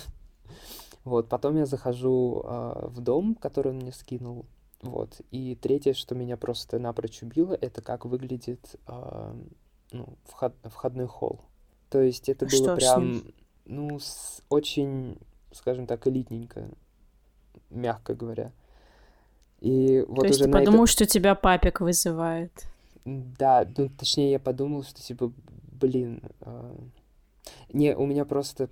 [1.05, 4.45] Вот, потом я захожу а, в дом, который он мне скинул.
[4.81, 5.21] Вот.
[5.31, 9.33] И третье, что меня просто напрочь убило, это как выглядит а,
[9.93, 11.39] ну, вход, входной холл.
[11.89, 13.23] То есть это А было что прям,
[13.65, 15.17] ну, с- очень,
[15.51, 16.69] скажем так, элитненько,
[17.69, 18.51] мягко говоря.
[19.61, 22.51] И вот То есть ты на это- подумал, что тебя папик вызывает.
[23.05, 25.31] да, ну, точнее, я подумал, что, типа,
[25.71, 26.75] блин, а,
[27.71, 28.69] не, у меня просто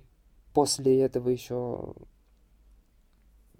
[0.52, 1.94] после этого еще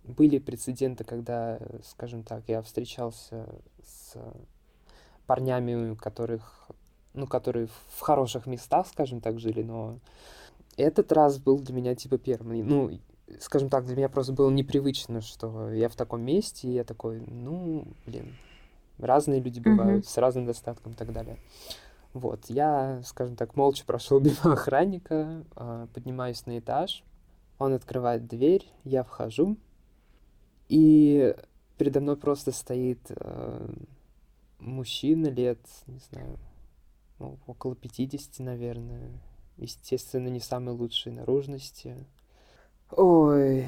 [0.05, 3.49] были прецеденты, когда, скажем так, я встречался
[3.83, 4.16] с
[5.27, 6.65] парнями, у которых,
[7.16, 9.98] ну, которые в хороших местах, скажем так, жили, но
[10.76, 12.62] этот раз был для меня, типа, первый.
[12.62, 12.90] Ну,
[13.40, 17.20] скажем так, для меня просто было непривычно, что я в таком месте, и я такой,
[17.20, 18.37] ну, блин,
[18.98, 21.38] разные люди бывают, с разным достатком и так далее.
[22.12, 27.02] Вот, я, скажем так, молча прошел мимо охранника, а, поднимаюсь на этаж,
[27.59, 29.57] он открывает дверь, я вхожу,
[30.68, 31.35] и
[31.79, 33.68] передо мной просто стоит э,
[34.59, 36.38] мужчина лет, не знаю,
[37.18, 39.11] ну, около 50, наверное.
[39.57, 41.96] Естественно, не самой лучшей наружности.
[42.90, 43.66] Ой,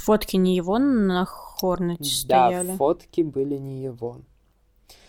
[0.00, 2.76] Фотки не его на Хорнете да, стояли?
[2.76, 4.22] фотки были не его.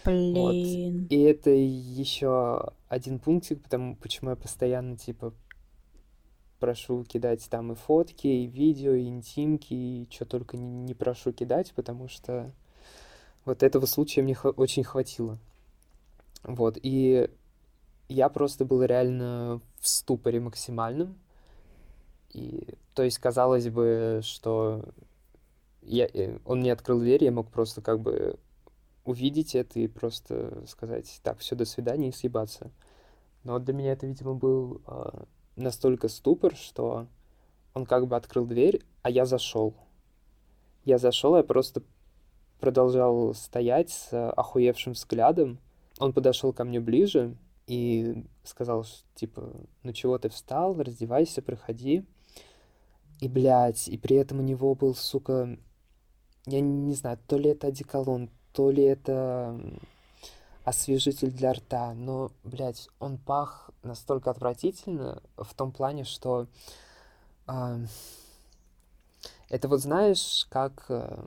[0.04, 1.08] Блин.
[1.10, 5.34] И это еще один пунктик, потому почему я постоянно, типа,
[6.60, 11.32] прошу кидать там и фотки, и видео, и интимки, и что только не, не прошу
[11.32, 12.52] кидать, потому что
[13.46, 15.38] вот этого случая мне хва- очень хватило.
[16.44, 17.30] Вот, и
[18.10, 21.18] я просто был реально в ступоре максимальном.
[22.30, 24.84] И, то есть, казалось бы, что
[25.82, 28.40] я, э, он мне открыл дверь, я мог просто как бы
[29.04, 32.72] увидеть это и просто сказать, так, все, до свидания и съебаться.
[33.44, 35.26] Но для меня это, видимо, был а,
[35.56, 37.08] настолько ступор, что
[37.74, 39.74] он как бы открыл дверь, а я зашел.
[40.86, 41.82] Я зашел, я просто
[42.60, 45.60] продолжал стоять с охуевшим взглядом.
[46.02, 47.38] Он подошел ко мне ближе
[47.68, 52.06] и сказал, ш- типа, ну чего ты встал, раздевайся, проходи.
[53.20, 55.58] И, блядь, и при этом у него был, сука,
[56.48, 59.62] я не знаю, то ли это одеколон, то ли это
[60.64, 66.48] освежитель для рта, но, блядь, он пах настолько отвратительно в том плане, что
[67.48, 67.86] э,
[69.50, 71.26] это вот знаешь, как э,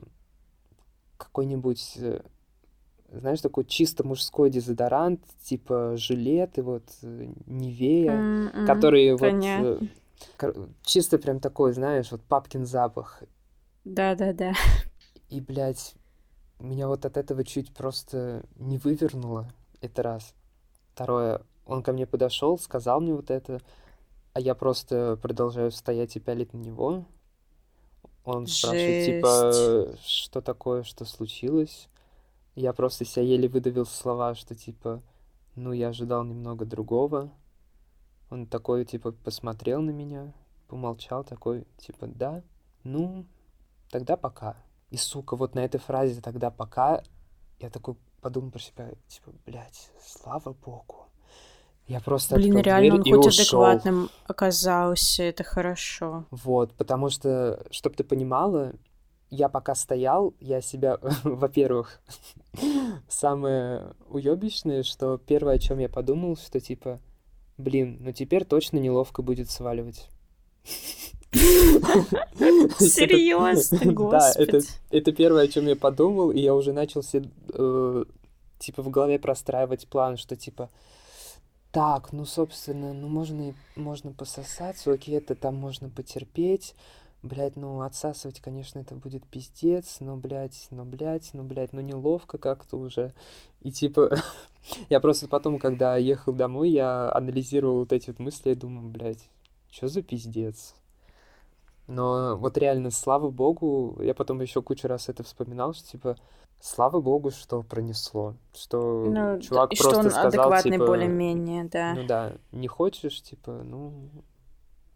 [1.17, 2.21] какой-нибудь, э,
[3.19, 9.79] знаешь, такой чисто мужской дезодорант, типа жилет и вот э, Невея, М-м, которые понятно.
[10.41, 13.23] вот э, чисто прям такой, знаешь, вот папкин запах.
[13.83, 14.53] Да-да-да.
[15.29, 15.95] И, блядь,
[16.59, 19.47] меня вот от этого чуть просто не вывернуло.
[19.81, 20.33] Это раз.
[20.93, 23.61] Второе, он ко мне подошел, сказал мне вот это,
[24.33, 27.05] а я просто продолжаю стоять и пялить на него.
[28.23, 31.89] Он спрашивает, типа, что такое, что случилось?
[32.55, 35.01] Я просто себя еле выдавил слова, что типа,
[35.55, 37.31] ну, я ожидал немного другого.
[38.29, 40.33] Он такой, типа, посмотрел на меня,
[40.67, 42.43] помолчал, такой, типа, да,
[42.83, 43.25] ну,
[43.89, 44.55] тогда пока.
[44.89, 47.03] И, сука, вот на этой фразе «тогда пока»
[47.59, 51.05] я такой подумал про себя, типа, блядь, слава богу.
[51.87, 53.63] Я просто Блин, реально он и хоть ушел.
[53.63, 56.25] адекватным оказался, это хорошо.
[56.31, 58.73] Вот, потому что, чтобы ты понимала,
[59.29, 62.01] я пока стоял, я себя, во-первых,
[63.09, 66.99] самое уебищное, что первое, о чем я подумал, что типа,
[67.57, 70.09] блин, ну теперь точно неловко будет сваливать.
[72.79, 73.77] Серьезно,
[74.11, 74.31] Да,
[74.89, 78.03] это, первое, о чем я подумал, и я уже начал себе, э,
[78.59, 80.69] типа, в голове простраивать план, что, типа,
[81.71, 86.73] так, ну, собственно, ну, можно, и- можно пососаться, окей, это там можно потерпеть,
[87.25, 92.37] блядь, ну, отсасывать, конечно, это будет пиздец, но, блядь, но, блядь, ну, блядь, ну, неловко
[92.37, 93.13] как-то уже,
[93.61, 94.15] и, типа,
[94.89, 99.29] я просто потом, когда ехал домой, я анализировал вот эти вот мысли, и думаю, блядь,
[99.69, 100.75] что за пиздец?
[101.87, 106.17] Но вот реально, слава богу, я потом еще кучу раз это вспоминал, что типа,
[106.59, 111.65] слава богу, что пронесло, что Ну, чувак и что просто он сказал, адекватный типа, более-менее,
[111.65, 111.93] да.
[111.95, 114.09] ну да, не хочешь, типа, ну,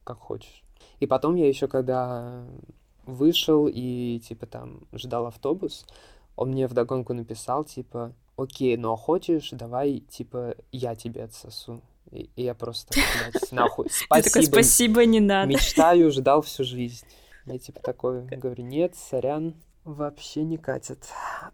[0.03, 0.63] как хочешь.
[0.99, 2.45] И потом я еще когда
[3.05, 5.85] вышел и, типа, там ждал автобус,
[6.35, 11.81] он мне вдогонку написал, типа, окей, ну а хочешь, давай, типа, я тебе отсосу.
[12.11, 15.49] И, и я просто, блядь, нахуй, Ты такой, спасибо, спасибо, не надо.
[15.49, 17.05] мечтаю, ждал всю жизнь.
[17.45, 21.05] Я типа такой говорю, нет, сорян, вообще не катит.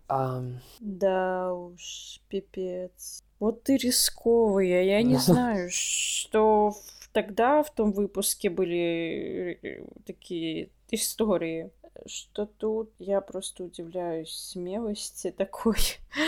[0.08, 3.22] Ам, Да уж, пипец.
[3.40, 6.74] Вот ты рисковый, а я не знаю, что
[7.16, 11.72] тогда в том выпуске были э, такие истории,
[12.06, 15.78] что тут я просто удивляюсь смелости такой.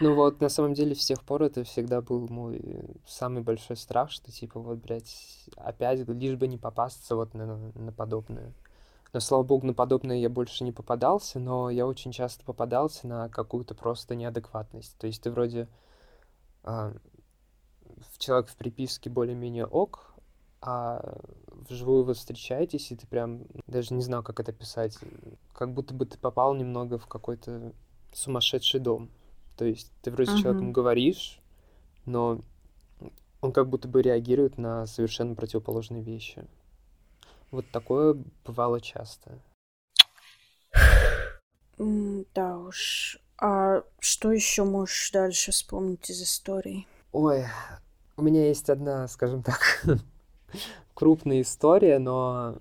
[0.00, 2.60] Ну вот, на самом деле, с тех пор это всегда был мой
[3.06, 5.14] самый большой страх, что типа вот, блядь,
[5.54, 8.52] опять, лишь бы не попасться вот на, на подобное.
[9.12, 13.28] Но, слава богу, на подобное я больше не попадался, но я очень часто попадался на
[13.28, 14.96] какую-то просто неадекватность.
[14.98, 15.68] То есть ты вроде
[16.64, 16.94] а,
[18.18, 20.11] человек в приписке более-менее ок,
[20.62, 21.18] а
[21.68, 24.96] вживую вы встречаетесь, и ты прям даже не знаю, как это писать,
[25.52, 27.72] как будто бы ты попал немного в какой-то
[28.12, 29.10] сумасшедший дом.
[29.56, 31.40] То есть ты вроде с человеком говоришь,
[32.06, 32.40] но
[33.40, 36.44] он как будто бы реагирует на совершенно противоположные вещи.
[37.50, 39.38] Вот такое бывало часто.
[41.76, 43.18] Да уж.
[43.38, 46.86] А что еще можешь дальше вспомнить из историй?
[47.10, 47.44] Ой,
[48.16, 49.84] у меня есть одна, скажем так,
[50.94, 52.56] крупная история, но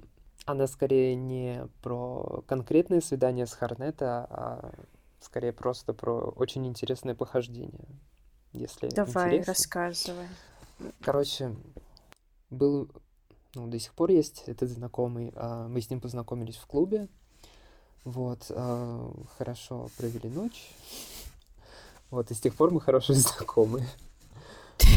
[0.46, 4.72] она скорее не про конкретное свидание с Хорнета, а
[5.20, 7.88] скорее просто про очень интересное похождение,
[8.54, 9.54] если Давай, интересно.
[9.54, 10.28] рассказывай.
[11.02, 11.56] Короче,
[12.50, 12.90] был,
[13.54, 15.32] ну, до сих пор есть этот знакомый.
[15.36, 17.08] а, Мы с ним познакомились в клубе.
[18.04, 20.72] Вот, а, хорошо провели ночь.
[22.10, 23.88] Вот, и с тех пор мы хорошие знакомые.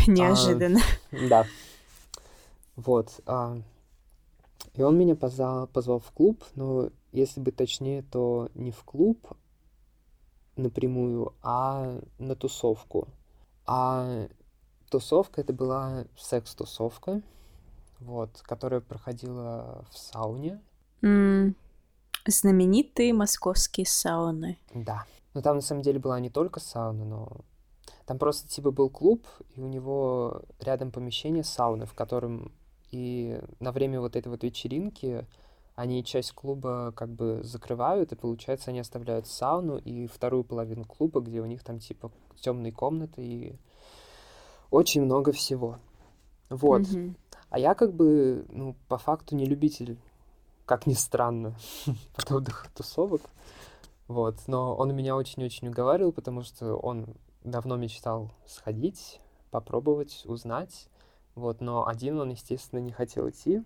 [0.06, 0.80] Неожиданно.
[1.12, 1.46] Да.
[2.76, 3.20] Вот.
[3.26, 3.58] а,
[4.74, 9.18] И он меня позвал, позвал в клуб, но если быть точнее, то не в клуб
[10.56, 13.08] напрямую, а на тусовку.
[13.66, 14.28] А
[14.90, 17.22] тусовка это была секс-тусовка,
[18.00, 20.60] вот, которая проходила в сауне.
[21.02, 21.54] М,
[22.26, 24.58] Знаменитые московские сауны.
[24.74, 25.04] Да.
[25.34, 27.28] Но там на самом деле была не только сауна, но
[28.06, 32.52] там просто типа был клуб, и у него рядом помещение сауны, в котором
[32.94, 35.26] и на время вот этой вот вечеринки
[35.74, 41.20] они часть клуба как бы закрывают, и получается они оставляют сауну и вторую половину клуба,
[41.20, 43.56] где у них там типа темные комнаты и
[44.70, 45.78] очень много всего.
[46.50, 46.82] Вот.
[46.82, 47.16] Мгм.
[47.50, 49.98] А я как бы, ну, по факту не любитель,
[50.64, 51.56] как ни странно,
[52.16, 53.22] подобных тусовок.
[54.06, 57.06] Вот, но он меня очень-очень уговаривал, потому что он
[57.42, 60.88] давно мечтал сходить, попробовать, узнать.
[61.34, 63.62] Вот, но один он, естественно, не хотел идти.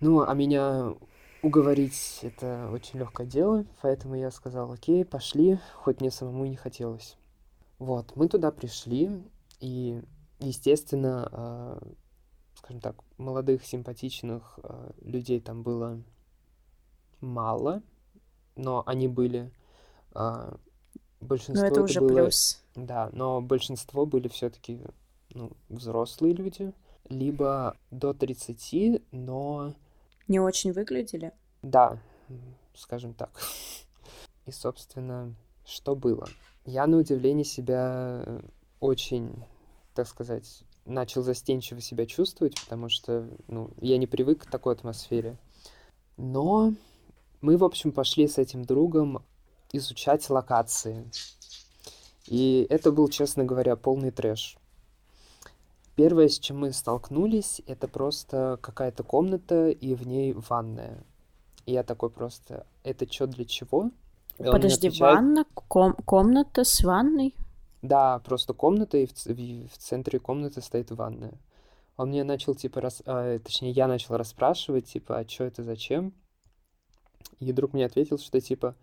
[0.00, 0.94] Ну, а меня
[1.42, 6.56] уговорить это очень легкое дело, поэтому я сказал, окей, пошли, хоть мне самому и не
[6.56, 7.16] хотелось.
[7.78, 9.10] Вот, мы туда пришли,
[9.60, 10.02] и,
[10.38, 11.80] естественно, э,
[12.54, 16.00] скажем так, молодых, симпатичных э, людей там было
[17.20, 17.82] мало,
[18.54, 19.50] но они были.
[20.14, 20.54] Э,
[21.20, 22.62] большинство Но это уже было, плюс.
[22.76, 24.80] Да, но большинство были все-таки
[25.34, 26.72] ну, взрослые люди,
[27.08, 29.74] либо до 30, но
[30.28, 31.32] Не очень выглядели.
[31.62, 31.98] да,
[32.74, 33.30] скажем так.
[34.46, 36.28] И, собственно, что было?
[36.64, 38.42] Я, на удивление, себя
[38.80, 39.44] очень,
[39.94, 45.36] так сказать, начал застенчиво себя чувствовать, потому что, ну, я не привык к такой атмосфере.
[46.16, 46.74] Но
[47.40, 49.24] мы, в общем, пошли с этим другом
[49.72, 51.10] изучать локации.
[52.26, 54.56] И это был, честно говоря, полный трэш.
[55.94, 61.04] Первое, с чем мы столкнулись, это просто какая-то комната и в ней ванная.
[61.66, 63.90] И я такой просто, это что для чего?
[64.38, 67.34] И Подожди, отвечает, ванна, ком- комната с ванной?
[67.82, 71.34] Да, просто комната, и в, в- в центре комнаты стоит ванная.
[71.96, 73.02] Он мне начал, типа, рас...
[73.06, 76.12] а, точнее, я начал расспрашивать, типа, а что это, зачем?
[77.40, 78.74] И друг мне ответил, что, типа,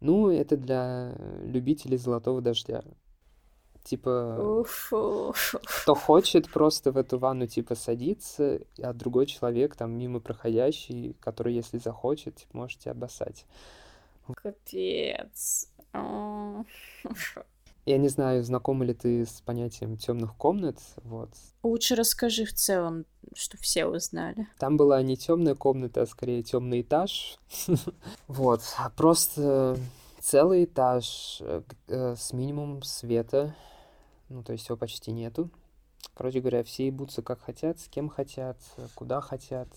[0.00, 2.84] ну, это для любителей золотого дождя.
[3.84, 5.54] Типа, Уф, уф.
[5.62, 11.54] кто хочет просто в эту ванну, типа, садиться, а другой человек, там, мимо проходящий, который,
[11.54, 13.44] если захочет, типа, можете обоссать.
[14.34, 15.68] Капец.
[15.92, 16.64] О.
[17.84, 21.28] Я не знаю, знакома ли ты с понятием темных комнат, вот.
[21.62, 24.48] Лучше расскажи в целом, что все узнали.
[24.58, 27.38] Там была не темная комната, а скорее темный этаж.
[28.26, 29.76] Вот, а просто
[30.20, 33.54] целый этаж э, с минимумом света.
[34.34, 35.48] Ну, то есть его почти нету.
[36.14, 38.56] Короче говоря, все ебутся как хотят, с кем хотят,
[38.96, 39.68] куда хотят.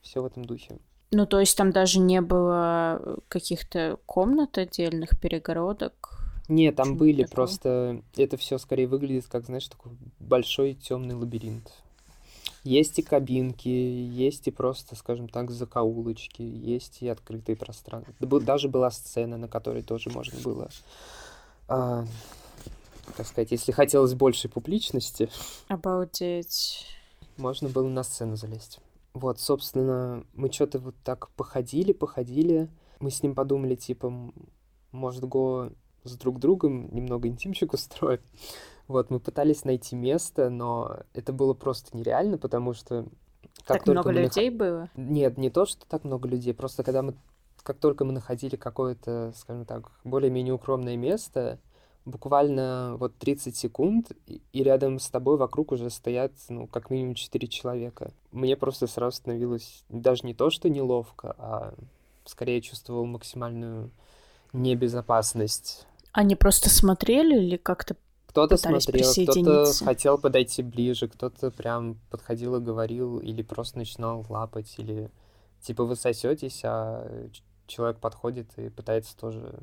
[0.00, 0.78] Все в этом духе.
[1.10, 6.18] Ну, то есть там даже не было каких-то комнат отдельных, перегородок.
[6.48, 7.34] Нет, там были, такого.
[7.34, 11.70] просто это все скорее выглядит как, знаешь, такой большой темный лабиринт.
[12.64, 18.40] Есть и кабинки, есть и просто, скажем так, закоулочки, есть и открытые пространства.
[18.40, 20.70] Даже была сцена, на которой тоже можно было,
[21.68, 22.06] а,
[23.16, 25.28] так сказать, если хотелось большей публичности,
[25.68, 26.86] Обалдеть.
[27.36, 28.80] можно было на сцену залезть.
[29.14, 32.68] Вот, собственно, мы что-то вот так походили, походили.
[33.00, 34.12] Мы с ним подумали, типа,
[34.92, 35.70] может, го
[36.04, 38.20] с друг другом немного интимчик устроим.
[38.88, 43.06] Вот, мы пытались найти место, но это было просто нереально, потому что
[43.64, 44.88] как так много мы нах- людей было.
[44.96, 47.14] Нет, не то, что так много людей, просто когда мы,
[47.62, 51.58] как только мы находили какое-то, скажем так, более-менее укромное место,
[52.06, 57.48] буквально вот 30 секунд, и, рядом с тобой вокруг уже стоят, ну, как минимум 4
[57.48, 58.12] человека.
[58.32, 61.74] Мне просто сразу становилось даже не то, что неловко, а
[62.24, 63.90] скорее чувствовал максимальную
[64.52, 65.86] небезопасность.
[66.12, 67.96] Они просто смотрели или как-то...
[68.28, 74.74] Кто-то смотрел, кто-то хотел подойти ближе, кто-то прям подходил и говорил, или просто начинал лапать,
[74.78, 75.10] или
[75.62, 77.28] типа вы сосетесь, а
[77.66, 79.58] человек подходит и пытается тоже,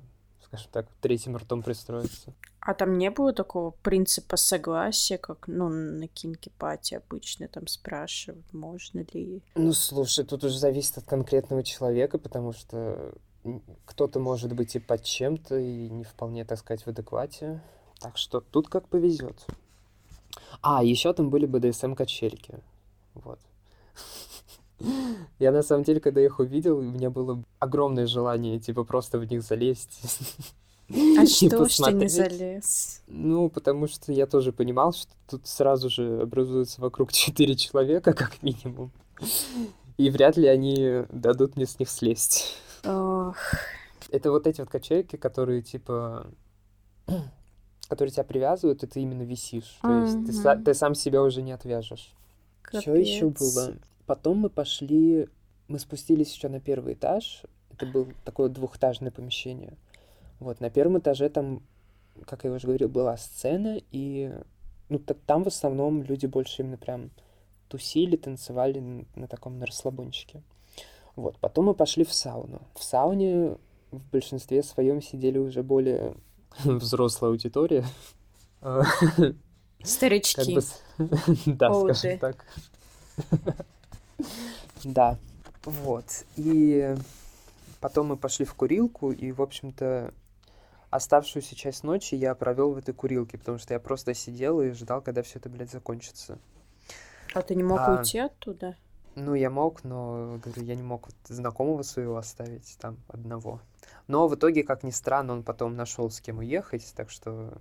[0.53, 2.33] скажем так, третьим ртом пристроиться.
[2.59, 9.05] А там не было такого принципа согласия, как, ну, на кинки-пати обычно там спрашивают, можно
[9.13, 9.41] ли...
[9.55, 13.13] Ну, слушай, тут уже зависит от конкретного человека, потому что
[13.85, 17.61] кто-то может быть и под чем-то, и не вполне, так сказать, в адеквате.
[17.99, 19.45] Так что тут как повезет.
[20.61, 22.59] А, еще там были БДСМ-качельки.
[23.15, 23.39] Вот.
[25.39, 29.25] Я на самом деле, когда их увидел, у меня было огромное желание, типа, просто в
[29.25, 29.99] них залезть.
[31.17, 33.01] А что ты не залез?
[33.07, 38.41] Ну, потому что я тоже понимал, что тут сразу же образуется вокруг четыре человека, как
[38.43, 38.91] минимум.
[39.97, 42.55] И вряд ли они дадут мне с них слезть.
[42.83, 43.37] Ох,
[44.09, 46.27] Это вот эти вот качельки, которые, типа,
[47.88, 49.77] которые тебя привязывают, и ты именно висишь.
[49.81, 52.13] То есть ты, ты сам себя уже не отвяжешь.
[52.67, 53.75] Что еще было?
[54.06, 55.28] Потом мы пошли,
[55.68, 57.43] мы спустились еще на первый этаж.
[57.72, 59.74] Это было такое двухэтажное помещение.
[60.39, 61.62] Вот, на первом этаже там,
[62.26, 64.32] как я уже говорил, была сцена, и
[64.89, 67.10] ну, та- там в основном люди больше именно прям
[67.70, 70.43] тусили, танцевали н- на таком, на расслабончике.
[71.16, 72.62] Вот, потом мы пошли в сауну.
[72.76, 73.58] В сауне
[73.91, 76.16] в большинстве своем сидели уже более
[76.64, 77.86] взрослая аудитория.
[79.84, 80.41] Старички.
[81.45, 82.45] да, скажем так.
[84.84, 85.18] Да,
[85.66, 86.26] вот.
[86.36, 86.95] И
[87.84, 90.14] Потом мы пошли в курилку, и, в общем-то,
[90.89, 95.01] оставшуюся часть ночи я провел в этой курилке, потому что я просто сидел и ждал,
[95.01, 96.39] когда все это, блядь, закончится.
[97.34, 97.97] А ты не мог А.
[97.97, 98.78] уйти оттуда?
[99.16, 103.59] Ну, я мог, но, говорю, я не мог знакомого своего оставить там одного.
[104.07, 107.51] Но в итоге, как ни странно, он потом нашел с кем уехать, так что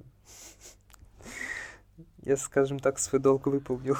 [2.22, 3.96] я, скажем так, свой долг выполнил.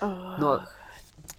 [0.00, 0.64] Но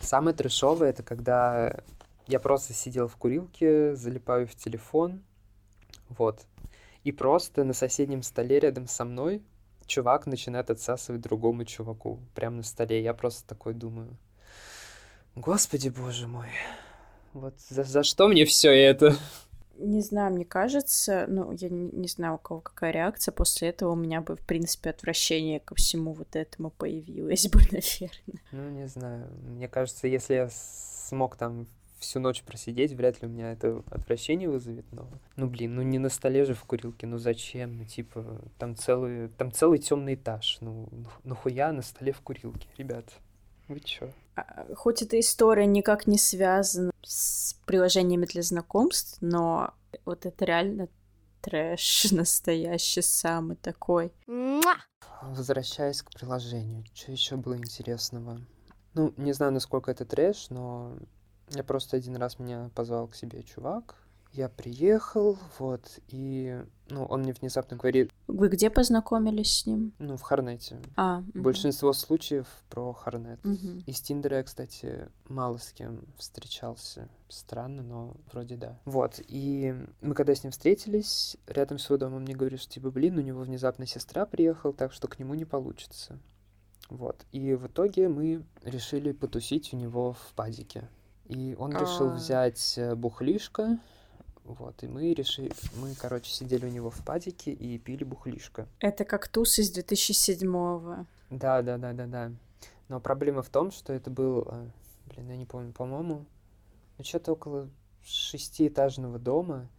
[0.04, 1.82] самое трешовое это когда
[2.28, 5.24] я просто сидел в курилке, залипаю в телефон,
[6.10, 6.46] вот,
[7.04, 9.42] и просто на соседнем столе рядом со мной
[9.86, 13.02] чувак начинает отсасывать другому чуваку, прямо на столе.
[13.04, 14.18] Я просто такой думаю,
[15.36, 16.48] господи боже мой,
[17.34, 19.16] вот за, за что мне все это?
[19.78, 23.32] Не знаю, мне кажется, ну, я не, не знаю, у кого какая реакция.
[23.32, 28.42] После этого у меня бы, в принципе, отвращение ко всему вот этому появилось бы, наверное.
[28.52, 31.68] Ну, не знаю, мне кажется, если я смог там
[32.04, 35.08] всю ночь просидеть, вряд ли у меня это отвращение вызовет, но...
[35.38, 37.78] Ну, блин, ну не на столе же в курилке, ну зачем?
[37.78, 42.68] Ну, типа, там целый, там целый темный этаж, ну, ну, нахуя на столе в курилке,
[42.78, 43.06] ребят?
[43.68, 44.10] Вы чё?
[44.36, 49.74] А, Хоть эта история никак не связана с приложениями для знакомств, но
[50.06, 50.88] вот это реально
[51.42, 54.12] трэш настоящий самый такой.
[55.22, 58.42] Возвращаясь к приложению, что еще было интересного?
[58.94, 60.98] Ну, не знаю, насколько это трэш, но
[61.50, 63.96] я просто один раз меня позвал к себе чувак.
[64.34, 66.60] Я приехал, вот, и,
[66.90, 69.94] ну, он мне внезапно говорит, Вы где познакомились с ним?
[70.00, 70.80] ну, в Харнете.
[70.96, 71.44] А, мгм.
[71.44, 73.40] Большинство случаев про Харнет.
[73.46, 73.84] Мгм.
[73.86, 77.10] Из Тиндера я, кстати, мало с кем встречался.
[77.30, 78.80] Странно, но вроде да.
[78.86, 82.90] Вот, и мы когда с ним встретились, рядом с его домом мне говорит, что типа,
[82.90, 86.18] блин, у него внезапно сестра приехала, так что к нему не получится.
[86.90, 90.90] Вот, и в итоге мы решили потусить у него в падике.
[91.26, 92.16] И он решил А.
[92.16, 93.80] взять э, бухлишко,
[94.44, 98.68] вот, и мы решили, мы, короче, сидели у него в падике и пили бухлишко.
[98.80, 101.06] Это как туз из 2007-го.
[101.30, 102.32] Да, да, да, да, да.
[102.90, 104.68] Но проблема в том, что это был, э,
[105.08, 106.26] блин, я не помню, по-моему,
[106.98, 107.70] ну что-то около
[108.04, 109.70] шестиэтажного дома.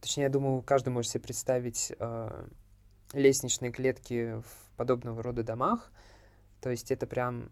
[0.00, 2.46] Точнее, я думаю, каждый может себе представить э,
[3.12, 5.90] лестничные клетки в подобного рода домах.
[6.60, 7.50] То есть это прям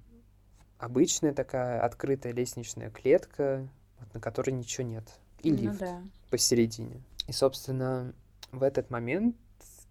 [0.78, 3.68] обычная такая открытая лестничная клетка,
[4.00, 5.04] вот, на которой ничего нет.
[5.42, 6.02] И Ну лифт да.
[6.30, 7.00] посередине.
[7.26, 8.12] И, собственно,
[8.52, 9.36] в этот момент,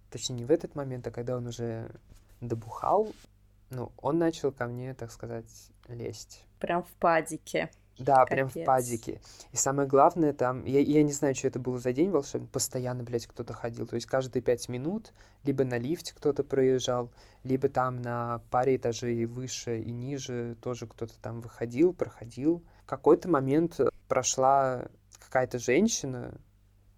[0.10, 1.90] точнее, не в этот момент, а когда он уже
[2.42, 3.14] добухал,
[3.70, 5.46] ну, он начал ко мне, так сказать,
[5.88, 6.46] лезть.
[6.60, 7.70] Прям в падике.
[8.00, 8.66] Да, прям в Капец.
[8.68, 9.22] падике.
[9.52, 13.04] И самое главное, там, я, я не знаю, что это было за день волшебный, постоянно,
[13.04, 13.88] блядь, кто-то ходил.
[13.88, 17.10] То есть каждые пять минут либо на лифте кто-то проезжал,
[17.44, 22.64] либо там на паре этажей выше и ниже тоже кто-то там выходил, проходил.
[22.84, 24.88] В какой-то момент прошла
[25.20, 26.34] какая-то женщина,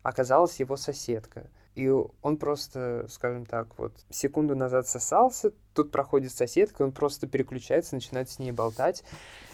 [0.04, 1.50] оказалась его соседка.
[1.76, 7.96] И он просто, скажем так, вот секунду назад сосался, тут проходит соседка, он просто переключается,
[7.96, 9.04] начинает с ней болтать.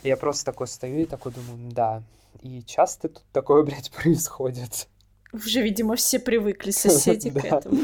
[0.02, 2.04] И я просто такой стою и такой думаю, да.
[2.42, 4.88] И часто тут такое, блядь, происходит.
[5.36, 7.78] Уже, видимо, все привыкли соседи к этому.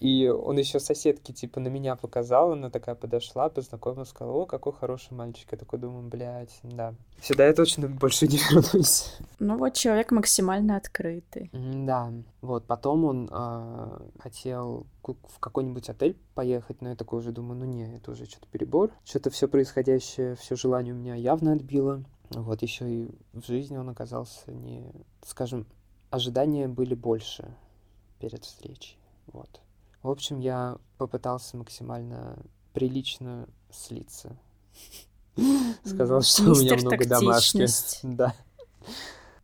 [0.00, 4.72] И он еще соседке, типа, на меня показал, она такая подошла, познакомилась, сказала, о, какой
[4.72, 5.48] хороший мальчик.
[5.50, 6.94] Я такой думаю, блядь, да.
[7.22, 9.16] Сюда я точно больше не вернусь.
[9.38, 11.50] Ну вот человек максимально открытый.
[11.52, 17.58] Да, вот, потом он а, хотел в какой-нибудь отель поехать, но я такой уже думаю,
[17.58, 18.90] ну не, это уже что-то перебор.
[19.04, 22.04] Что-то все происходящее, все желание у меня явно отбило.
[22.30, 24.84] Вот, еще и в жизни он оказался не,
[25.26, 25.66] скажем,
[26.10, 27.54] ожидания были больше
[28.18, 29.60] перед встречей, вот.
[30.02, 32.38] В общем, я попытался максимально
[32.72, 34.36] прилично слиться.
[35.84, 37.70] Сказал, что у меня много домашних.
[38.02, 38.34] Да.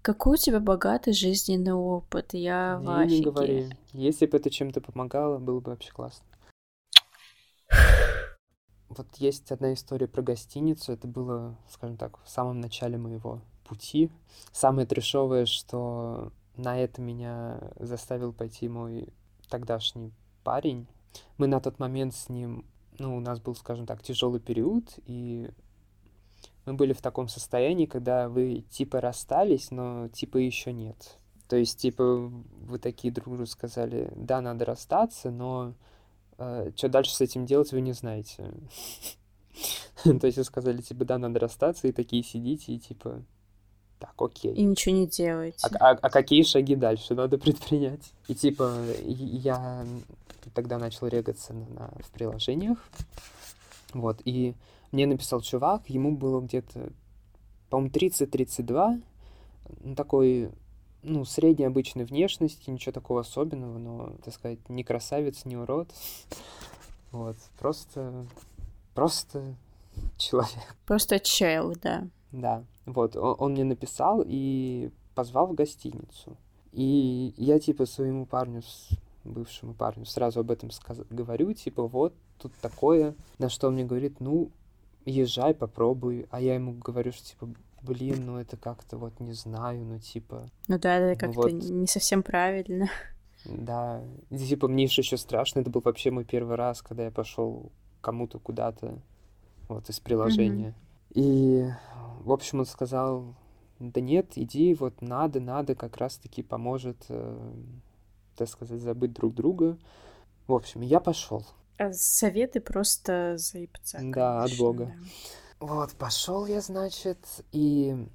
[0.03, 3.25] Какой у тебя богатый жизненный опыт, я в Не, не афиге.
[3.25, 3.71] говори.
[3.93, 6.25] Если бы это чем-то помогало, было бы вообще классно.
[8.89, 10.93] Вот есть одна история про гостиницу.
[10.93, 14.11] Это было, скажем так, в самом начале моего пути.
[14.53, 19.09] Самое трешовое, что на это меня заставил пойти мой
[19.49, 20.87] тогдашний парень.
[21.39, 22.65] Мы на тот момент с ним,
[22.99, 25.51] ну, у нас был, скажем так, тяжелый период, и
[26.65, 31.19] мы были в таком состоянии, когда вы типа расстались, но типа еще нет.
[31.49, 32.33] То есть, типа,
[32.63, 35.75] вы такие друг другу сказали, да, надо расстаться, но
[36.37, 38.53] что дальше с этим делать, вы не знаете.
[40.05, 43.23] То есть вы сказали, типа, да, надо расстаться, и такие сидите, и типа,
[43.99, 44.63] так, И окей.
[44.63, 45.59] ничего не делаете.
[45.81, 48.13] А, а- а какие шаги дальше надо предпринять?
[48.29, 49.87] И типа, и- я
[50.55, 52.79] тогда начал регаться на, на- в приложениях.
[53.93, 54.55] Вот, и
[54.93, 56.91] мне написал чувак, ему было где-то,
[57.71, 59.01] по-моему, 30-32,
[59.83, 60.51] ну, такой,
[61.03, 65.89] ну, средней обычной внешности, ничего такого особенного, но, так сказать, не красавец, не урод.
[67.13, 68.27] Вот, просто,
[68.95, 69.55] просто
[70.19, 70.77] человек.
[70.85, 72.07] Просто чел, да.
[72.33, 76.37] Да, вот, он, он мне написал и позвал в гостиницу.
[76.73, 78.63] И я, типа, своему парню,
[79.25, 83.15] бывшему парню, сразу об этом сказ- говорю, типа, вот, тут такое.
[83.39, 84.51] На что он мне говорит, ну,
[85.05, 86.27] езжай, попробуй.
[86.31, 87.49] А я ему говорю, что, типа,
[87.83, 90.49] блин, ну это как-то вот не знаю, ну типа...
[90.69, 91.53] Ну да, это как-то вот.
[91.53, 92.89] не совсем правильно.
[93.45, 97.71] Да, и, типа мне еще страшно, это был вообще мой первый раз, когда я пошел
[98.01, 98.99] кому-то куда-то
[99.69, 100.75] вот из приложения.
[101.15, 101.69] И,
[102.21, 103.35] в общем, он сказал,
[103.79, 107.53] да нет, иди, вот надо, надо, как раз-таки поможет, э,
[108.37, 109.79] так сказать, забыть друг друга.
[110.47, 111.45] В общем, я пошел.
[111.79, 113.99] А советы просто заебца.
[114.03, 114.87] Да, от бога.
[114.87, 115.67] да.
[115.67, 117.19] Вот, пошел я, значит,
[117.53, 118.07] и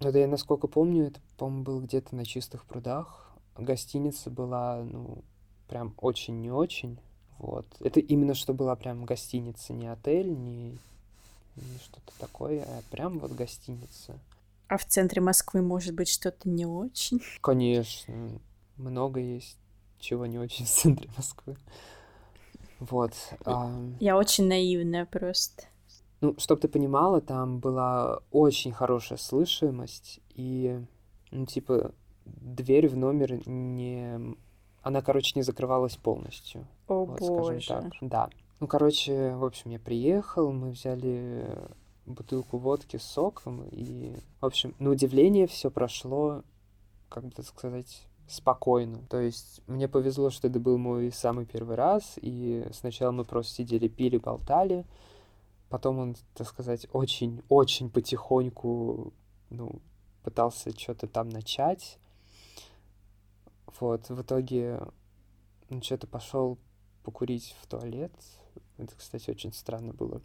[0.00, 3.34] это я насколько помню, это, по-моему, было где-то на чистых прудах.
[3.56, 5.24] Гостиница была, ну,
[5.68, 6.98] прям очень не очень.
[7.38, 7.66] Вот.
[7.80, 10.78] Это именно что была прям гостиница, не отель, не
[11.82, 14.18] что-то такое, а прям вот гостиница.
[14.68, 17.20] А в центре Москвы может быть что-то не очень.
[17.40, 18.40] Конечно,
[18.76, 19.58] много есть
[19.98, 21.56] чего не очень в центре Москвы.
[22.78, 23.12] Вот.
[23.44, 25.64] ам, Я очень наивная просто.
[26.20, 30.80] Ну, чтобы ты понимала, там была очень хорошая слышимость, и,
[31.30, 31.92] ну, типа,
[32.24, 34.36] дверь в номер не...
[34.82, 36.66] Она, короче, не закрывалась полностью.
[36.86, 37.68] О вот, скажем боже.
[37.68, 37.92] так.
[38.00, 38.30] Да.
[38.58, 41.46] Ну, короче, в общем, я приехал, мы взяли
[42.06, 46.42] бутылку водки с соком, и, в общем, на удивление все прошло,
[47.10, 49.02] как бы так сказать, спокойно.
[49.10, 53.56] То есть мне повезло, что это был мой самый первый раз, и сначала мы просто
[53.56, 54.86] сидели, пили, болтали,
[55.68, 59.12] потом он, так сказать, очень-очень потихоньку,
[59.50, 59.80] ну,
[60.22, 61.98] пытался что-то там начать.
[63.78, 64.80] Вот, в итоге
[65.68, 66.56] он что-то пошел
[67.02, 68.12] покурить в туалет.
[68.78, 70.20] Это, кстати, очень странно было.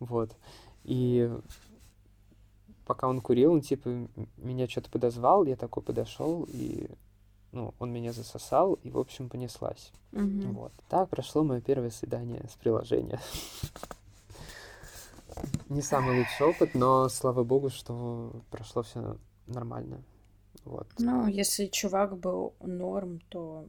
[0.00, 0.36] Вот.
[0.82, 1.30] И
[2.84, 6.88] пока он курил, он типа меня что-то подозвал, я такой подошел, и
[7.52, 9.92] ну, он меня засосал, и, в общем, понеслась.
[10.12, 10.52] Мгм.
[10.52, 10.72] Вот.
[10.88, 13.20] Так прошло мое первое свидание с приложения.
[15.68, 19.16] Не самый лучший опыт, но слава богу, что прошло все
[19.46, 20.02] нормально.
[20.64, 20.88] Вот.
[20.98, 23.66] Ну, если чувак был норм, то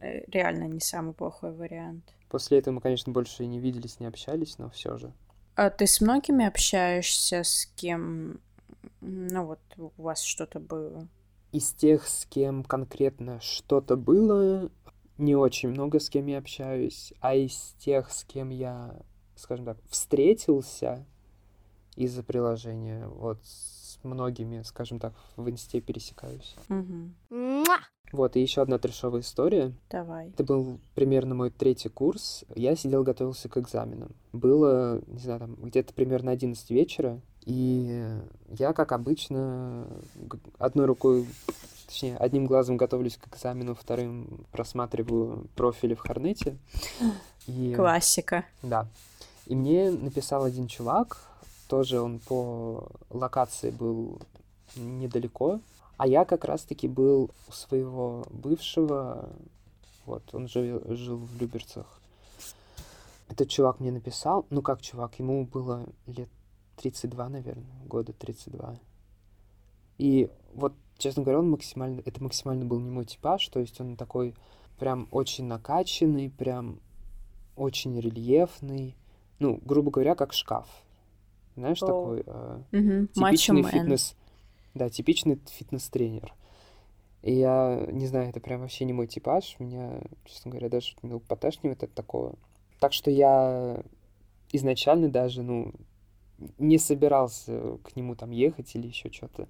[0.00, 2.14] реально не самый плохой вариант.
[2.28, 5.12] После этого мы, конечно, больше и не виделись, не общались, но все же.
[5.56, 8.40] А ты с многими общаешься, с кем,
[9.00, 11.06] ну вот, у вас что-то было?
[11.52, 14.68] Из тех, с кем конкретно что-то было,
[15.16, 19.00] не очень много с кем я общаюсь, а из тех, с кем я,
[19.36, 21.06] скажем так, встретился
[21.94, 26.56] из-за приложения, вот с многими, скажем так, в инсте пересекаюсь.
[26.68, 27.14] Мгм.
[28.14, 29.72] Вот, и еще одна трешовая история.
[29.90, 30.28] Давай.
[30.28, 32.44] Это был примерно мой третий курс.
[32.54, 34.12] Я сидел, готовился к экзаменам.
[34.32, 37.20] Было, не знаю, там где-то примерно 11 вечера.
[37.44, 38.06] И
[38.50, 39.88] я, как обычно,
[40.58, 41.26] одной рукой,
[41.88, 46.56] точнее, одним глазом готовлюсь к экзамену, вторым просматриваю профили в Хорнете.
[47.48, 48.44] И, Классика.
[48.62, 48.86] да.
[49.46, 51.18] И мне написал один чувак,
[51.68, 54.20] тоже он по локации был
[54.76, 55.58] недалеко,
[55.96, 59.30] а я как раз-таки был у своего бывшего,
[60.06, 62.00] вот, он жил, жил в Люберцах.
[63.28, 66.28] Этот чувак мне написал, ну как чувак, ему было лет
[66.76, 68.78] 32, наверное, года 32.
[69.98, 73.96] И вот, честно говоря, он максимально, это максимально был не мой типаж, то есть он
[73.96, 74.34] такой
[74.78, 76.80] прям очень накачанный, прям
[77.56, 78.96] очень рельефный,
[79.38, 80.68] ну, грубо говоря, как шкаф.
[81.56, 81.86] Знаешь, О.
[81.86, 83.08] такой э, Мгм.
[83.08, 84.16] типичный фитнес,
[84.74, 86.34] да, типичный фитнес-тренер.
[87.22, 89.56] И я не знаю, это прям вообще не мой типаж.
[89.58, 92.34] Меня, честно говоря, даже ну, поташнивает от такого.
[92.80, 93.82] Так что я
[94.52, 95.72] изначально даже, ну,
[96.58, 99.48] не собирался к нему там ехать или еще что-то.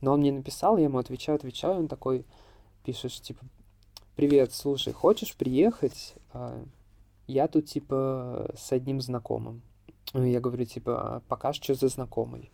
[0.00, 2.24] Но он мне написал, я ему отвечаю, отвечаю, он такой
[2.84, 3.44] пишет, типа,
[4.16, 6.14] привет, слушай, хочешь приехать?
[6.32, 6.62] А,
[7.26, 9.62] Я тут, типа, с одним знакомым.
[10.12, 12.50] Ну, Я говорю, типа, «А пока что за знакомый.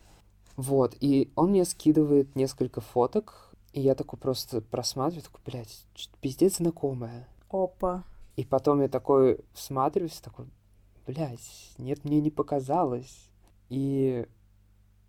[0.57, 5.87] Вот, и он мне скидывает несколько фоток, и я такой просто просматриваю, такой, блядь,
[6.21, 7.29] пиздец знакомая.
[7.51, 8.05] Опа.
[8.37, 10.47] И потом я такой всматриваюсь, такой,
[11.07, 13.31] блядь, нет, мне не показалось.
[13.69, 14.27] И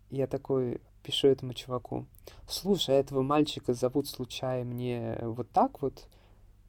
[0.09, 2.05] я такой пишу этому чуваку,
[2.49, 6.07] слушай, а этого мальчика зовут случайно мне вот так вот?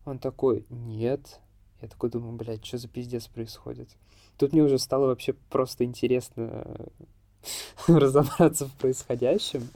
[0.05, 1.41] Он такой, нет.
[1.81, 3.89] Я такой думаю, блядь, что за пиздец происходит?
[4.37, 6.89] Тут мне уже стало вообще просто интересно
[7.87, 9.69] разобраться в происходящем.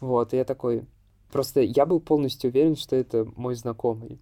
[0.00, 0.84] Вот, и я такой,
[1.32, 4.18] Просто я был полностью уверен, что это мой знакомый.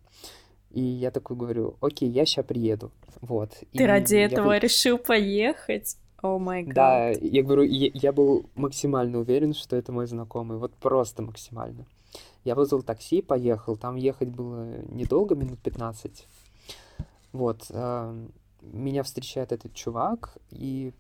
[0.70, 2.90] И я такой говорю, окей, я сейчас приеду.
[3.22, 3.50] Вот.
[3.52, 5.96] Ты И ради этого был- решил поехать?
[6.20, 6.74] О май гад.
[6.74, 10.58] Да, я говорю, я, я был максимально уверен, что это мой знакомый.
[10.58, 11.86] Вот просто максимально.
[12.44, 13.76] Я вызвал такси, поехал.
[13.76, 16.26] Там ехать было недолго, минут 15.
[17.32, 17.66] Вот.
[17.70, 20.92] эм, Меня встречает этот чувак, и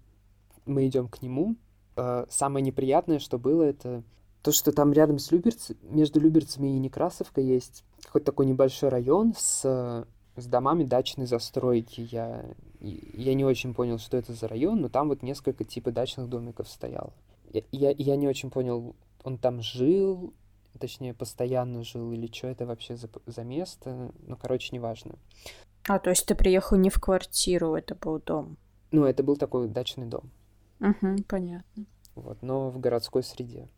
[0.68, 1.56] мы идем к нему.
[1.96, 4.02] Э, Самое неприятное, что было, это
[4.42, 9.34] то, что там рядом с Люберц, между Люберцами и Некрасовкой есть какой-то такой небольшой район
[9.36, 10.06] с,
[10.36, 12.08] с домами дачной застройки.
[12.10, 12.44] Я,
[12.80, 16.68] я не очень понял, что это за район, но там вот несколько типа дачных домиков
[16.68, 17.12] стояло.
[17.52, 18.94] Я, я, я не очень понял,
[19.24, 20.32] он там жил,
[20.78, 24.12] точнее, постоянно жил, или что это вообще за, за место.
[24.26, 25.16] Ну, короче, неважно.
[25.88, 28.56] А, то есть ты приехал не в квартиру, это был дом.
[28.90, 30.30] Ну, это был такой дачный дом.
[30.80, 31.84] Угу, понятно.
[32.14, 33.68] вот, но в городской среде.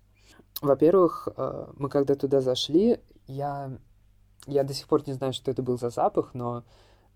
[0.62, 3.78] Во-первых, э, мы когда туда зашли, я,
[4.46, 6.64] я до сих пор не знаю, что это был за запах, но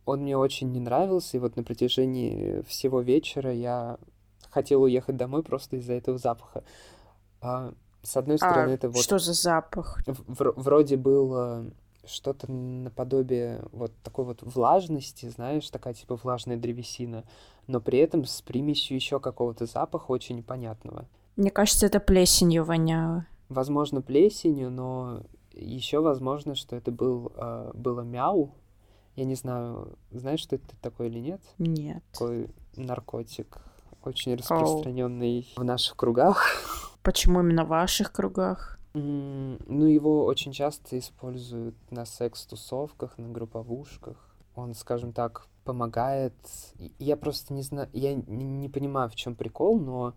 [0.07, 3.99] он мне очень не нравился, и вот на протяжении всего вечера я
[4.51, 6.63] хотел уехать домой просто из-за этого запаха.
[7.41, 10.01] А, с одной стороны, А это вот что за запах?
[10.07, 11.67] в- вро- вроде было
[12.07, 17.25] что-то наподобие вот такой вот влажности, знаешь, такая типа влажная древесина,
[17.67, 21.07] но при этом с примесью еще какого-то запаха очень непонятного.
[21.37, 23.27] Мне кажется, это плесенью воняло.
[23.49, 28.55] Возможно, плесенью, но еще возможно, что это был, э, было мяу.
[29.17, 31.41] Я не знаю, знаешь, что это такое или нет?
[31.59, 32.03] Нет.
[32.13, 33.59] Такой наркотик,
[34.03, 36.47] очень распространенный в наших кругах.
[37.03, 38.79] Почему именно в ваших кругах?
[38.95, 44.37] Ну, его очень часто используют на секс-тусовках, на групповушках.
[44.55, 46.35] Он, скажем так, помогает.
[47.01, 50.15] Я просто не знаю, я не, понимаю, в чем прикол, но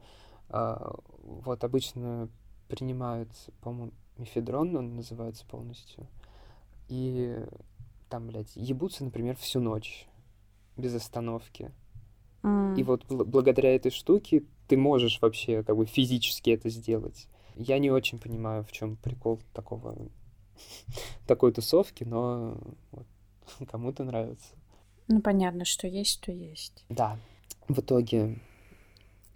[0.49, 2.29] а, вот обычно
[2.67, 3.29] принимают,
[3.61, 6.05] по-моему, мефедрон, он называется полностью.
[6.87, 7.35] И
[8.09, 10.07] там, блядь, ебутся, например, всю ночь
[10.75, 11.71] без остановки.
[12.43, 17.27] М, И вот бл- благодаря этой штуке ты можешь вообще как бы физически это сделать.
[17.57, 19.95] Я не очень понимаю, в чем прикол такого
[21.27, 22.57] такой тусовки, но
[22.91, 23.05] вот,
[23.67, 24.55] кому-то нравится.
[25.07, 26.85] Ну, понятно, что есть, то есть.
[26.89, 27.17] Да.
[27.67, 28.39] В итоге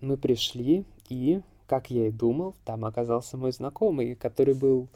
[0.01, 4.89] мы пришли, и, как я и думал, там оказался мой знакомый, который был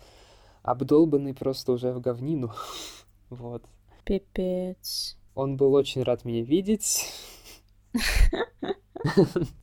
[0.64, 2.54] обдолбанный просто уже в говнину.
[3.32, 3.64] Вот.
[4.04, 5.18] Пипец.
[5.34, 7.12] Он был очень рад меня видеть.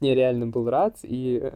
[0.00, 1.52] Я реально был рад, и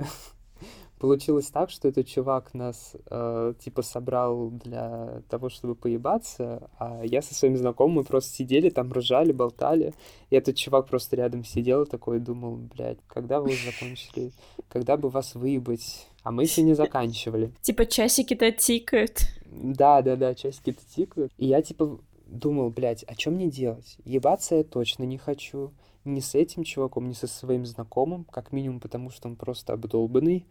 [0.98, 7.22] получилось так, что этот чувак нас э, типа собрал для того, чтобы поебаться, а я
[7.22, 9.94] со своим знакомым мы просто сидели там, ржали, болтали,
[10.30, 14.32] и этот чувак просто рядом сидел и такой думал, блядь, когда вы уже закончили,
[14.68, 17.52] когда бы вас выебать, а мы еще не заканчивали.
[17.62, 19.20] Типа часики-то тикают.
[19.46, 21.32] Да, да, да, часики-то тикают.
[21.36, 23.96] И я типа думал, блядь, а что мне делать?
[24.04, 25.72] Ебаться я точно не хочу.
[26.04, 30.46] Ни с этим чуваком, ни со своим знакомым, как минимум потому, что он просто обдолбанный.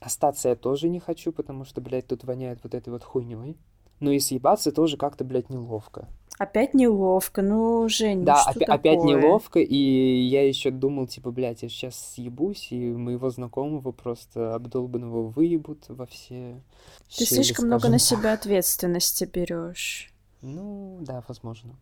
[0.00, 3.56] Остаться я тоже не хочу, потому что, блядь, тут воняет вот этой вот хуйней.
[4.00, 6.06] Ну и съебаться тоже как-то, блядь, неловко.
[6.38, 9.16] Опять неловко, ну, Жень, да, ну что опять такое?
[9.16, 15.22] неловко, и я еще думал, типа, блядь, я сейчас съебусь, и моего знакомого просто обдолбанного
[15.22, 16.62] выебут во все
[17.08, 18.06] Ты щели, слишком много скажем на так.
[18.06, 20.12] себя ответственности берешь.
[20.40, 21.74] Ну, да, возможно.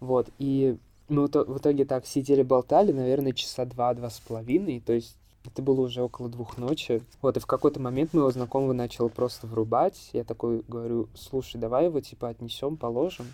[0.00, 0.76] Вот, и
[1.08, 5.16] мы в итоге так сидели, болтали, наверное, часа два-два с половиной, то есть
[5.46, 7.02] это было уже около двух ночи.
[7.22, 10.10] Вот, и в какой-то момент моего знакомого начал просто врубать.
[10.12, 13.26] Я такой говорю, слушай, давай его, типа, отнесем, положим.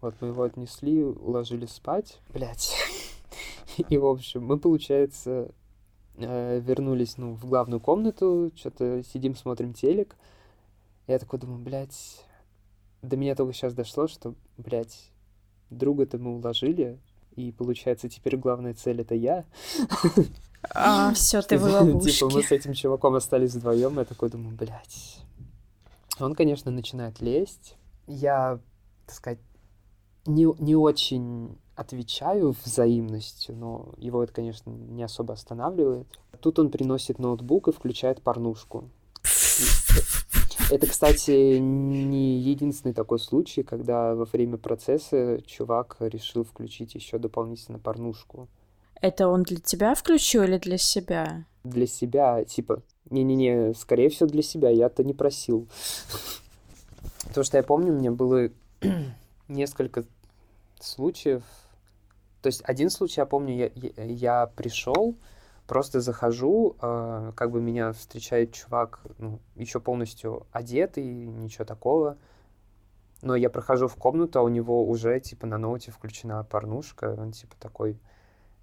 [0.00, 2.18] Вот, мы его отнесли, уложили спать.
[2.32, 2.74] Блять.
[3.88, 5.50] И, в общем, мы, получается,
[6.16, 10.16] э, вернулись, ну, в главную комнату, что-то сидим, смотрим телек.
[11.06, 12.24] Я такой думаю, блядь,
[13.02, 15.10] до меня только сейчас дошло, что, блядь,
[15.70, 16.98] друга-то мы уложили,
[17.36, 19.44] и получается, теперь главная цель это я.
[20.70, 25.18] А, все, ты в Типа мы с этим чуваком остались вдвоем, я такой думаю, блядь.
[26.20, 27.76] Он, конечно, начинает лезть.
[28.06, 28.60] Я,
[29.06, 29.38] так сказать,
[30.26, 36.06] не, не очень отвечаю взаимностью, но его это, конечно, не особо останавливает.
[36.40, 38.88] Тут он приносит ноутбук и включает порнушку.
[40.70, 47.78] Это, кстати, не единственный такой случай, когда во время процесса чувак решил включить еще дополнительно
[47.78, 48.48] порнушку
[49.02, 51.44] Это он для тебя включил или для себя?
[51.64, 55.68] для себя, типа, не-не-не, скорее всего для себя, я-то не просил.
[57.34, 58.48] То, что я помню, у меня было
[59.48, 60.04] несколько
[60.80, 61.42] случаев.
[62.40, 65.14] То есть один случай, я помню, я, я, пришел,
[65.68, 72.18] Просто захожу, э, как бы меня встречает чувак, ну, еще полностью одетый, ничего такого.
[73.22, 77.14] Но я прохожу в комнату, а у него уже, типа, на ноуте включена порнушка.
[77.16, 77.96] Он, типа, такой...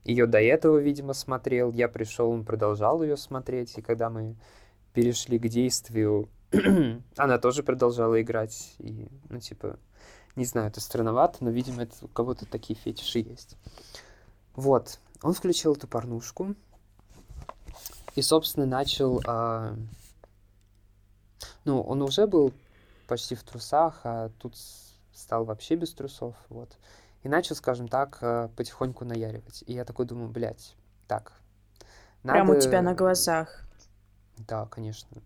[0.04, 1.72] Ее до этого, видимо, смотрел.
[1.72, 3.78] Я пришел, он продолжал ее смотреть.
[3.78, 4.36] И когда мы
[4.94, 6.30] перешли к действию,
[7.18, 8.76] она тоже продолжала играть.
[8.80, 9.78] И, ну, типа,
[10.36, 13.58] не знаю, это странновато, но, видимо, это у кого-то такие фетиши есть.
[14.56, 15.00] Вот.
[15.22, 16.56] Он включил эту порнушку.
[18.16, 19.22] И, собственно, начал...
[19.28, 19.76] А...
[21.66, 22.54] Ну, он уже был
[23.08, 24.56] почти в трусах, а тут
[25.14, 26.78] стал вообще без трусов, вот.
[27.24, 29.64] И начал, скажем так, э, потихоньку наяривать.
[29.68, 30.76] И я такой думаю, блядь,
[31.08, 31.34] так,
[32.24, 32.40] надо...
[32.40, 33.64] Прямо у тебя на глазах.
[34.38, 35.22] Да, конечно.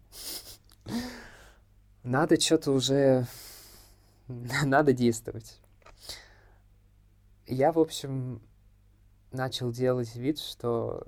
[2.03, 3.27] Надо что-то уже...
[4.27, 5.59] Надо действовать.
[7.45, 8.41] Я, в общем,
[9.31, 11.07] начал делать вид, что,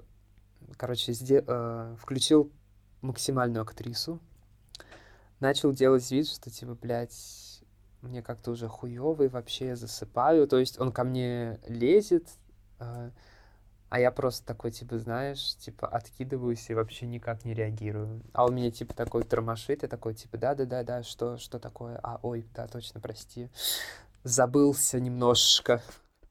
[0.77, 1.43] короче, сде...
[1.45, 2.51] э, включил
[3.01, 4.19] максимальную актрису,
[5.39, 7.13] начал делать вид, что типа, блядь,
[8.05, 10.47] мне как-то уже хуёвый, вообще я засыпаю.
[10.47, 12.27] То есть он ко мне лезет,
[12.79, 13.11] э,
[13.89, 18.21] а я просто такой, типа, знаешь, типа, откидываюсь и вообще никак не реагирую.
[18.33, 21.99] А он меня, типа, такой тормошит, и такой, типа, да-да-да-да, что, что такое?
[22.03, 23.49] А, ой, да, точно, прости.
[24.23, 25.81] Забылся немножечко.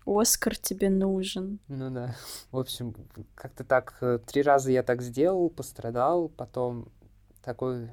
[0.04, 1.60] Оскар тебе нужен.
[1.68, 2.14] Ну да.
[2.50, 2.94] В общем,
[3.34, 6.88] как-то так, э, три раза я так сделал, пострадал, потом
[7.42, 7.90] такой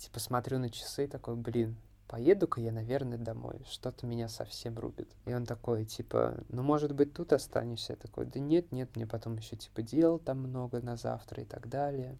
[0.00, 1.76] типа смотрю на часы, такой, блин,
[2.10, 3.64] поеду-ка я, наверное, домой.
[3.70, 5.08] Что-то меня совсем рубит.
[5.26, 7.92] И он такой, типа, ну, может быть, тут останешься?
[7.92, 11.46] Я такой, да нет, нет, мне потом еще, типа, дел там много на завтра и
[11.46, 12.18] так далее.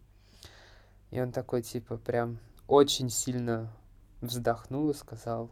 [1.11, 3.69] И он такой, типа, прям очень сильно
[4.21, 5.51] вздохнул и сказал,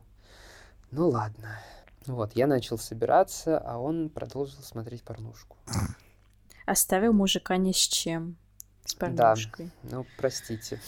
[0.90, 1.60] ну, ладно.
[2.06, 5.58] Вот, я начал собираться, а он продолжил смотреть порнушку.
[6.66, 8.38] Оставил мужика ни с чем.
[8.86, 9.70] С порнушкой.
[9.84, 10.80] Да, ну, простите.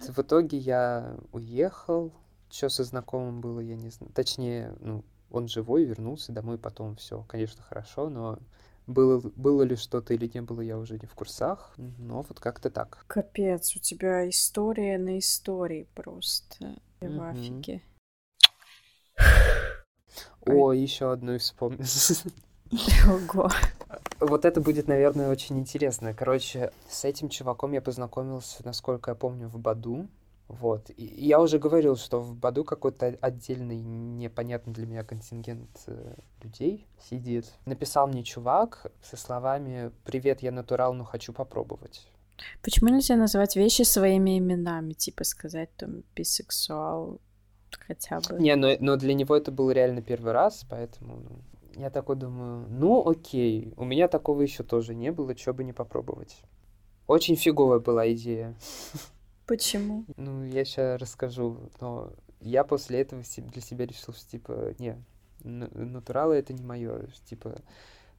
[0.00, 2.12] В итоге я уехал.
[2.52, 4.12] Что со знакомым было, я не знаю.
[4.12, 6.96] Точнее, ну, он живой, вернулся домой потом.
[6.96, 8.38] Все, конечно, хорошо, но
[8.86, 11.72] было, было ли что-то или не было, я уже не в курсах.
[11.78, 13.04] Но вот как-то так.
[13.06, 16.76] Капец, у тебя история на истории просто.
[17.00, 17.18] Я mm-hmm.
[17.18, 17.82] в афиге.
[20.44, 21.86] О, еще одну вспомнил.
[23.08, 23.48] Ого.
[24.20, 26.12] Вот это будет, наверное, очень интересно.
[26.12, 30.06] Короче, с этим чуваком я познакомился, насколько я помню, в Баду.
[30.60, 30.90] Вот.
[30.96, 36.86] И я уже говорил, что в Баду какой-то отдельный, непонятный для меня контингент э, людей
[37.00, 37.50] сидит.
[37.64, 42.06] Написал мне чувак со словами «Привет, я натурал, но хочу попробовать».
[42.62, 44.92] Почему нельзя называть вещи своими именами?
[44.92, 47.20] Типа сказать там бисексуал
[47.86, 48.38] хотя бы.
[48.40, 52.66] Не, но, но для него это был реально первый раз, поэтому ну, я такой думаю,
[52.68, 56.36] ну окей, у меня такого еще тоже не было, что бы не попробовать.
[57.06, 58.54] Очень фиговая была идея.
[59.52, 60.06] Почему?
[60.16, 64.96] Ну, я сейчас расскажу, но я после этого для себя решил, что, типа, не,
[65.44, 67.08] натуралы это не мое.
[67.26, 67.60] Типа,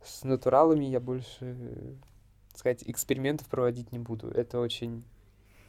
[0.06, 1.98] с натуралами я больше,
[2.52, 4.30] так сказать, экспериментов проводить не буду.
[4.30, 5.04] Это очень,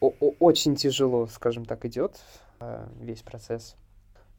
[0.00, 2.20] очень тяжело, скажем так, идет
[2.60, 3.74] а, весь процесс.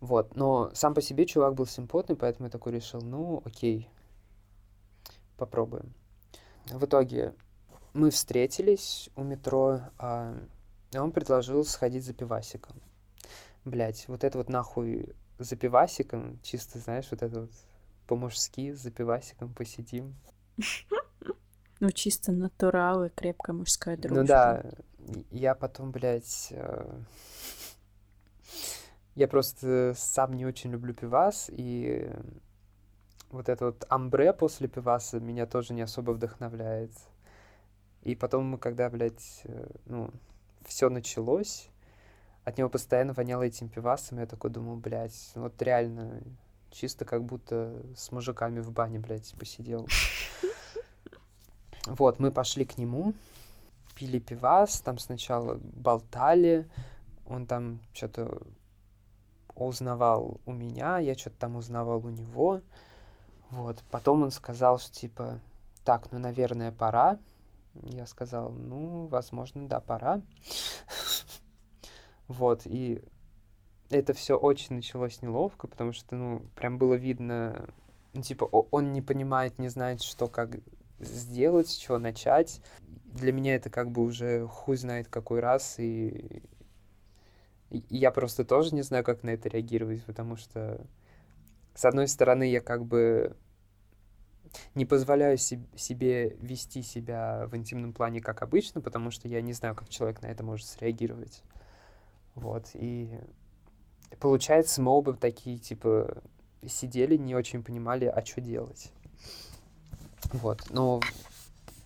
[0.02, 3.90] Вот, но сам по себе чувак был симпотный, поэтому я такой решил, ну, окей,
[5.38, 5.92] попробуем.
[6.68, 7.34] В итоге
[7.94, 9.82] мы встретились у метро,
[10.96, 12.82] а он предложил сходить за пивасиком.
[13.64, 17.52] Блять, вот это вот нахуй за пивасиком, чисто, знаешь, вот это вот
[18.08, 20.16] по-мужски за пивасиком посидим.
[21.82, 24.22] Ну, чисто натуралы, крепкая мужская дружба.
[24.22, 24.64] Ну да,
[25.30, 27.02] я потом, блядь, э,
[29.16, 32.10] я просто сам не очень люблю пивас, и
[33.30, 36.94] вот это вот амбре после пиваса меня тоже не особо вдохновляет.
[38.04, 40.12] И потом, мы когда, блядь, э, ну,
[40.66, 41.70] все началось,
[42.44, 46.22] от него постоянно воняло этим пивасом, я такой думал, блядь, вот реально,
[46.72, 49.88] чисто как будто с мужиками в бане, блядь, посидел.
[51.88, 53.14] Вот, мы пошли к нему,
[53.94, 56.68] пили пивас, там сначала болтали,
[57.28, 58.42] он там что-то
[59.56, 62.62] узнавал у меня, я что-то там узнавал у него.
[63.50, 63.84] Вот.
[63.92, 65.40] Потом он сказал, что типа,
[65.84, 67.18] так, ну, наверное, пора.
[67.84, 70.22] Я сказал, ну, возможно, да, пора.
[72.28, 73.04] Вот, и
[73.90, 77.70] это все очень началось неловко, потому что, ну, прям было видно,
[78.14, 80.58] ну, типа, он не понимает, не знает, что как
[81.00, 82.62] сделать, с чего начать.
[83.06, 86.42] Для меня это как бы уже хуй знает какой раз, и
[87.70, 90.86] я просто тоже не знаю, как на это реагировать, потому что,
[91.74, 93.36] с одной стороны, я как бы
[94.76, 99.54] не позволяю себ- себе вести себя в интимном плане как обычно, потому что я не
[99.54, 101.42] знаю, как человек на это может среагировать.
[102.36, 103.10] Вот, и
[104.20, 106.22] получается, мы оба такие, типа,
[106.68, 108.92] сидели, не очень понимали, а что делать.
[110.34, 111.00] Вот, но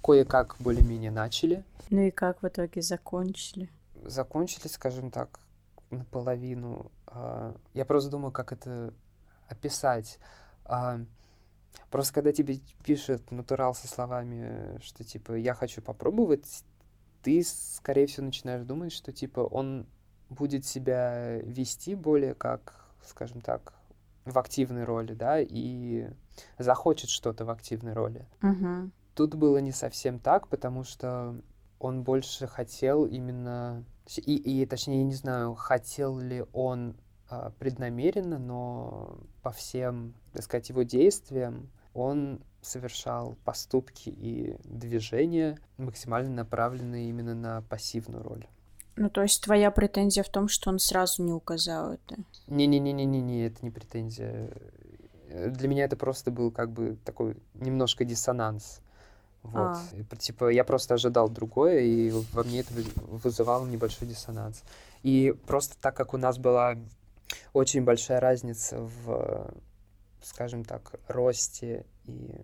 [0.03, 1.63] кое-как более-менее начали.
[1.89, 3.69] Ну и как в итоге закончили?
[4.03, 5.39] Закончили, скажем так,
[5.91, 6.91] наполовину.
[7.07, 8.93] А, Я просто думаю, как это
[9.47, 10.19] описать.
[11.89, 16.63] Просто когда тебе пишет натурал со словами, что типа я хочу попробовать,
[17.23, 19.87] ты, скорее всего, начинаешь думать, что типа он
[20.29, 23.73] будет себя вести более как, скажем так,
[24.25, 26.07] в активной роли, да, и
[26.57, 28.25] захочет что-то в активной роли.
[28.43, 28.91] Угу.
[29.15, 31.35] Тут было не совсем так, потому что
[31.79, 33.83] он больше хотел именно...
[34.17, 36.95] И, и точнее, я не знаю, хотел ли он
[37.59, 47.09] преднамеренно, но по всем, так сказать, его действиям он совершал поступки и движения, максимально направленные
[47.09, 48.47] именно на пассивную роль.
[48.95, 52.17] Ну, то есть твоя претензия в том, что он сразу не указал это?
[52.47, 54.49] Не-не-не-не-не, это не претензия.
[55.29, 58.81] Для меня это просто был как бы такой немножко диссонанс.
[59.41, 59.77] Вот.
[59.77, 59.81] А.
[59.93, 64.63] И, Типа я просто ожидал другое, и во мне это вы- вызывало небольшой диссонанс.
[65.01, 66.75] И просто так как у нас была
[67.53, 69.53] очень большая разница в,
[70.21, 72.43] скажем так, росте и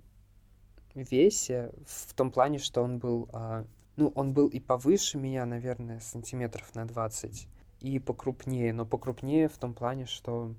[0.93, 3.65] весе, в том плане, что он был, а,
[3.97, 7.47] ну, он был и повыше меня, наверное, сантиметров на 20,
[7.81, 10.53] и покрупнее, но покрупнее в том плане, что,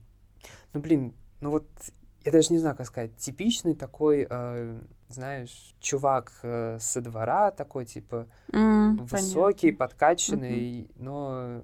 [0.72, 1.66] ну, блин, ну вот,
[2.24, 7.86] я даже не знаю, как сказать, типичный такой, э, знаешь, чувак э, со двора, такой,
[7.86, 11.62] типа, М, высокий, подкачанный, но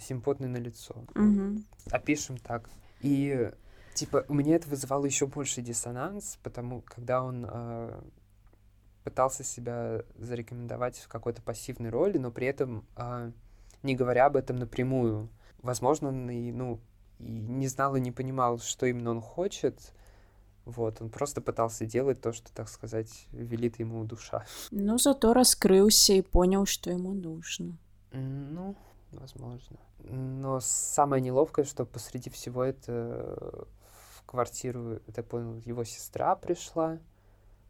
[0.00, 0.94] симпотный на лицо.
[1.14, 1.64] Мгм.
[1.90, 2.68] Опишем так.
[3.00, 3.50] И
[3.94, 8.00] типа у меня это вызывало еще больший диссонанс, потому когда он э,
[9.04, 13.32] пытался себя зарекомендовать в какой-то пассивной роли, но при этом э,
[13.82, 15.28] не говоря об этом напрямую.
[15.60, 16.80] Возможно, он и, ну,
[17.18, 19.92] и не знал и не понимал, что именно он хочет.
[20.64, 24.44] Вот, он просто пытался делать то, что, так сказать, велит ему душа.
[24.70, 27.76] Ну, зато раскрылся и понял, что ему нужно.
[28.12, 28.76] Ну,
[29.12, 29.76] возможно.
[30.00, 33.66] Но самое неловкое, что посреди всего это
[34.16, 36.98] в квартиру, я понял, его сестра пришла.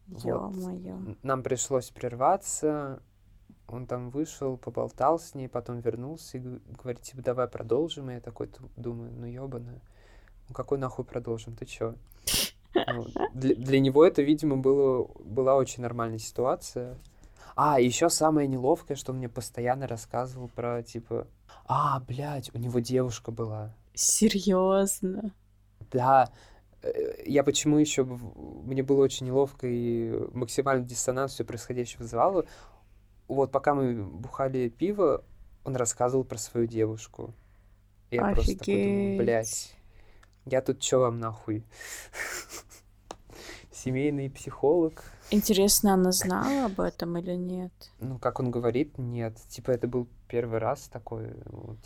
[0.07, 0.23] Вот.
[0.25, 0.95] Ё-моё.
[0.97, 3.03] Н- Нам пришлось прерваться.
[3.69, 8.11] Он там вышел, поболтал с ней, потом вернулся и говорит, типа, давай продолжим.
[8.11, 9.81] И я такой ду- думаю, ну ёбаная,
[10.49, 11.95] ну какой нахуй продолжим, ты чё?
[12.89, 16.99] Ну, для, для него это, видимо, было, была очень нормальная ситуация.
[17.55, 21.27] А, еще самое неловкое, что мне постоянно рассказывал про, типа,
[21.67, 23.75] а, блядь, у него девушка была.
[23.95, 25.33] Серьезно?
[25.91, 26.33] Да,
[26.83, 28.05] э, я почему еще...
[28.05, 32.47] Мне было очень неловко и максимальный диссонанс все происходящее вызывало.
[33.29, 35.25] Вот пока мы бухали пиво,
[35.65, 37.35] он рассказывал про свою девушку.
[38.11, 39.19] Я просто такой думаю, Офигеть.
[39.19, 39.77] блядь,
[40.47, 41.65] я тут чё вам нахуй?
[43.73, 45.05] Семейный психолог.
[45.31, 47.73] Интересно, она знала об этом или нет?
[48.01, 49.37] Ну, как он говорит, нет.
[49.49, 51.35] Типа, это был первый раз такой,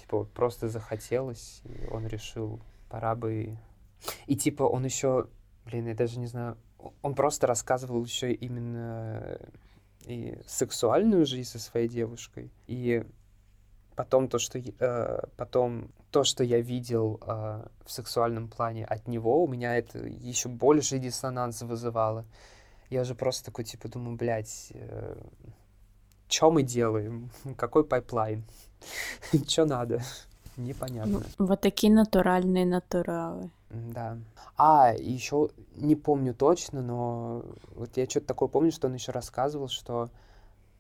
[0.01, 3.59] типа, просто захотелось, и он решил, пора бы...
[4.26, 5.28] И, типа, он еще,
[5.64, 6.57] блин, я даже не знаю,
[7.03, 9.39] он просто рассказывал еще именно
[10.07, 13.05] и сексуальную жизнь со своей девушкой, и
[13.97, 19.43] потом то, что, э, потом то, что я видел э, в сексуальном плане от него,
[19.43, 22.24] у меня это еще больше диссонанс вызывало.
[22.91, 25.16] Я же просто такой, типа, думаю, блядь, э,
[26.28, 27.30] что мы делаем?
[27.57, 28.45] Какой pipeline?
[29.49, 30.03] Что надо?
[30.57, 31.22] Непонятно.
[31.39, 33.51] Ну, Вот такие натуральные натуралы.
[33.70, 34.18] Да.
[34.57, 39.68] А, еще не помню точно, но вот я что-то такое помню, что он еще рассказывал,
[39.68, 40.09] что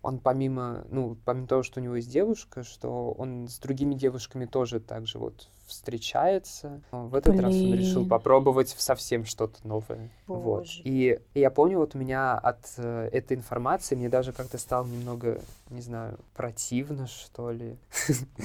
[0.06, 4.46] он помимо, ну, помимо того, что у него есть девушка, что он с другими девушками
[4.46, 6.80] тоже так же вот встречается.
[6.92, 8.08] Но В этот раз он решил Блин.
[8.08, 10.10] попробовать совсем что-то новое.
[10.28, 10.42] Вот.
[10.42, 10.80] Боже.
[10.84, 14.86] И, и я помню, вот у меня от э, этой информации мне даже как-то стало
[14.86, 15.40] немного,
[15.70, 17.76] не знаю, противно, что ли.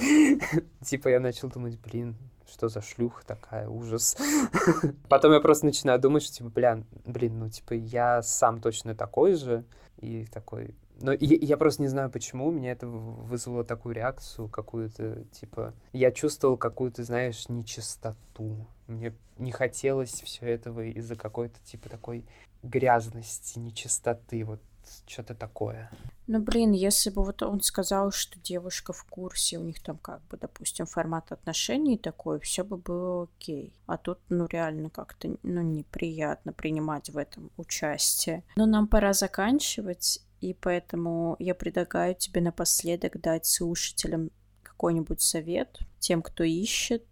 [0.84, 2.16] Типа я начал думать, блин,
[2.50, 4.16] что за шлюха такая, ужас.
[5.08, 9.34] Потом я просто начинаю думать, что, типа, бля, блин, ну, типа, я сам точно такой
[9.34, 9.64] же.
[9.98, 10.74] И такой...
[11.02, 15.74] Но я, я просто не знаю, почему у меня это вызвало такую реакцию, какую-то, типа...
[15.92, 18.66] Я чувствовал какую-то, знаешь, нечистоту.
[18.86, 22.24] Мне не хотелось все этого из-за какой-то, типа, такой
[22.62, 24.44] грязности, нечистоты.
[24.44, 24.60] Вот
[25.06, 25.90] что-то такое.
[26.26, 30.22] Ну, блин, если бы вот он сказал, что девушка в курсе, у них там как
[30.28, 33.74] бы, допустим, формат отношений такой, все бы было окей.
[33.86, 38.44] А тут, ну, реально как-то, ну, неприятно принимать в этом участие.
[38.56, 44.30] Но нам пора заканчивать, и поэтому я предлагаю тебе напоследок дать слушателям
[44.64, 47.06] какой-нибудь совет тем, кто ищет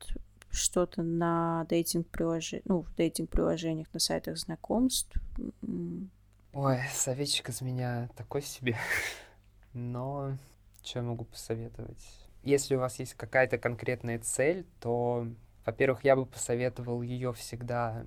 [0.51, 5.17] что-то на дейтинг-приложениях, ну, в дейтинг-приложениях, на сайтах знакомств.
[6.53, 8.77] Ой, советчик из меня такой себе.
[9.73, 10.37] Но
[10.83, 12.05] что я могу посоветовать?
[12.43, 15.29] Если у вас есть какая-то конкретная цель, то,
[15.65, 18.05] во-первых, я бы посоветовал ее всегда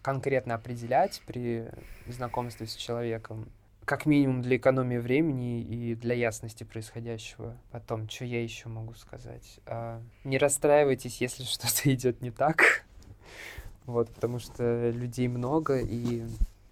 [0.00, 1.68] конкретно определять при
[2.06, 3.50] знакомстве с человеком
[3.90, 7.56] как минимум для экономии времени и для ясности происходящего.
[7.72, 9.58] Потом, что я еще могу сказать?
[9.66, 12.84] А, не расстраивайтесь, если что-то идет не так.
[13.86, 16.24] Вот, потому что людей много, и,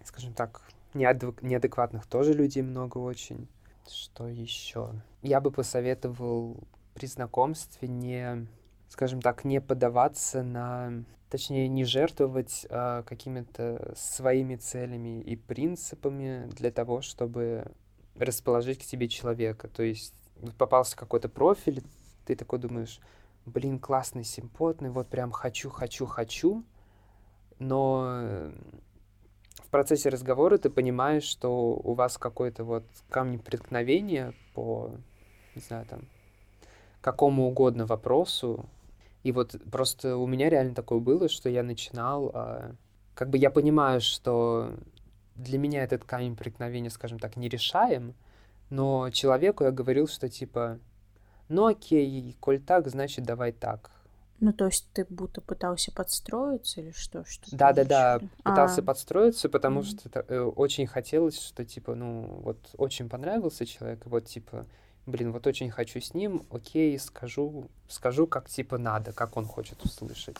[0.05, 0.61] скажем так,
[0.93, 3.49] неадек- неадекватных тоже людей много очень.
[3.85, 4.89] Что еще?
[5.21, 6.55] Я бы посоветовал
[6.93, 8.47] при знакомстве не,
[8.87, 16.71] скажем так, не подаваться на точнее, не жертвовать а, какими-то своими целями и принципами для
[16.71, 17.71] того, чтобы
[18.15, 19.67] расположить к себе человека.
[19.67, 20.13] То есть
[20.57, 21.83] попался какой-то профиль,
[22.25, 22.99] ты такой думаешь,
[23.45, 26.63] блин, классный, симпотный, вот прям хочу, хочу, хочу,
[27.59, 28.51] но
[29.55, 34.91] в процессе разговора ты понимаешь, что у вас какой-то вот камень преткновения по,
[35.55, 36.01] не знаю, там,
[37.01, 38.65] какому угодно вопросу,
[39.23, 42.75] и вот просто у меня реально такое было, что я начинал, а,
[43.15, 44.73] как бы я понимаю, что
[45.35, 48.13] для меня этот камень преткновения, скажем так, не решаем,
[48.69, 50.79] но человеку я говорил, что типа,
[51.47, 53.91] ну окей, коль так, значит давай так.
[54.41, 57.25] Ну, то есть ты будто пытался подстроиться или что?
[57.25, 58.83] что да, да, да, пытался а.
[58.85, 60.09] подстроиться, потому mm-hmm.
[60.09, 64.65] что э, очень хотелось, что типа, ну, вот очень понравился человек, и вот типа
[65.05, 69.83] блин, вот очень хочу с ним, окей, скажу, скажу, как типа надо, как он хочет
[69.83, 70.37] услышать.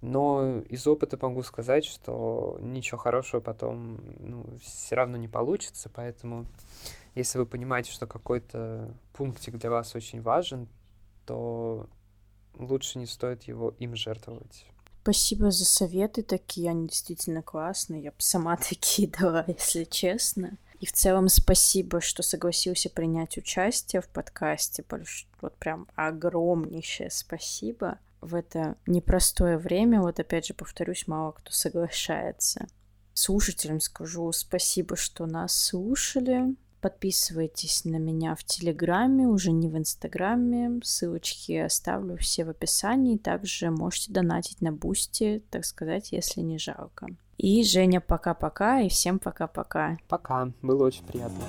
[0.00, 6.46] Но из опыта могу сказать, что ничего хорошего потом ну, все равно не получится, поэтому
[7.14, 10.68] если вы понимаете, что какой-то пунктик для вас очень важен,
[11.24, 11.88] то
[12.58, 14.66] лучше не стоит его им жертвовать.
[15.02, 18.02] Спасибо за советы такие, они действительно классные.
[18.02, 20.58] Я бы сама такие дала, если честно.
[20.84, 24.84] И в целом спасибо, что согласился принять участие в подкасте.
[25.40, 27.98] Вот прям огромнейшее спасибо.
[28.20, 32.66] В это непростое время, вот опять же повторюсь, мало кто соглашается.
[33.14, 36.54] Слушателям скажу спасибо, что нас слушали.
[36.84, 40.80] Подписывайтесь на меня в Телеграме, уже не в Инстаграме.
[40.84, 43.16] Ссылочки оставлю все в описании.
[43.16, 47.06] Также можете донатить на Бусти, так сказать, если не жалко.
[47.38, 49.96] И, Женя, пока-пока, и всем пока-пока.
[50.08, 51.40] Пока, было очень приятно.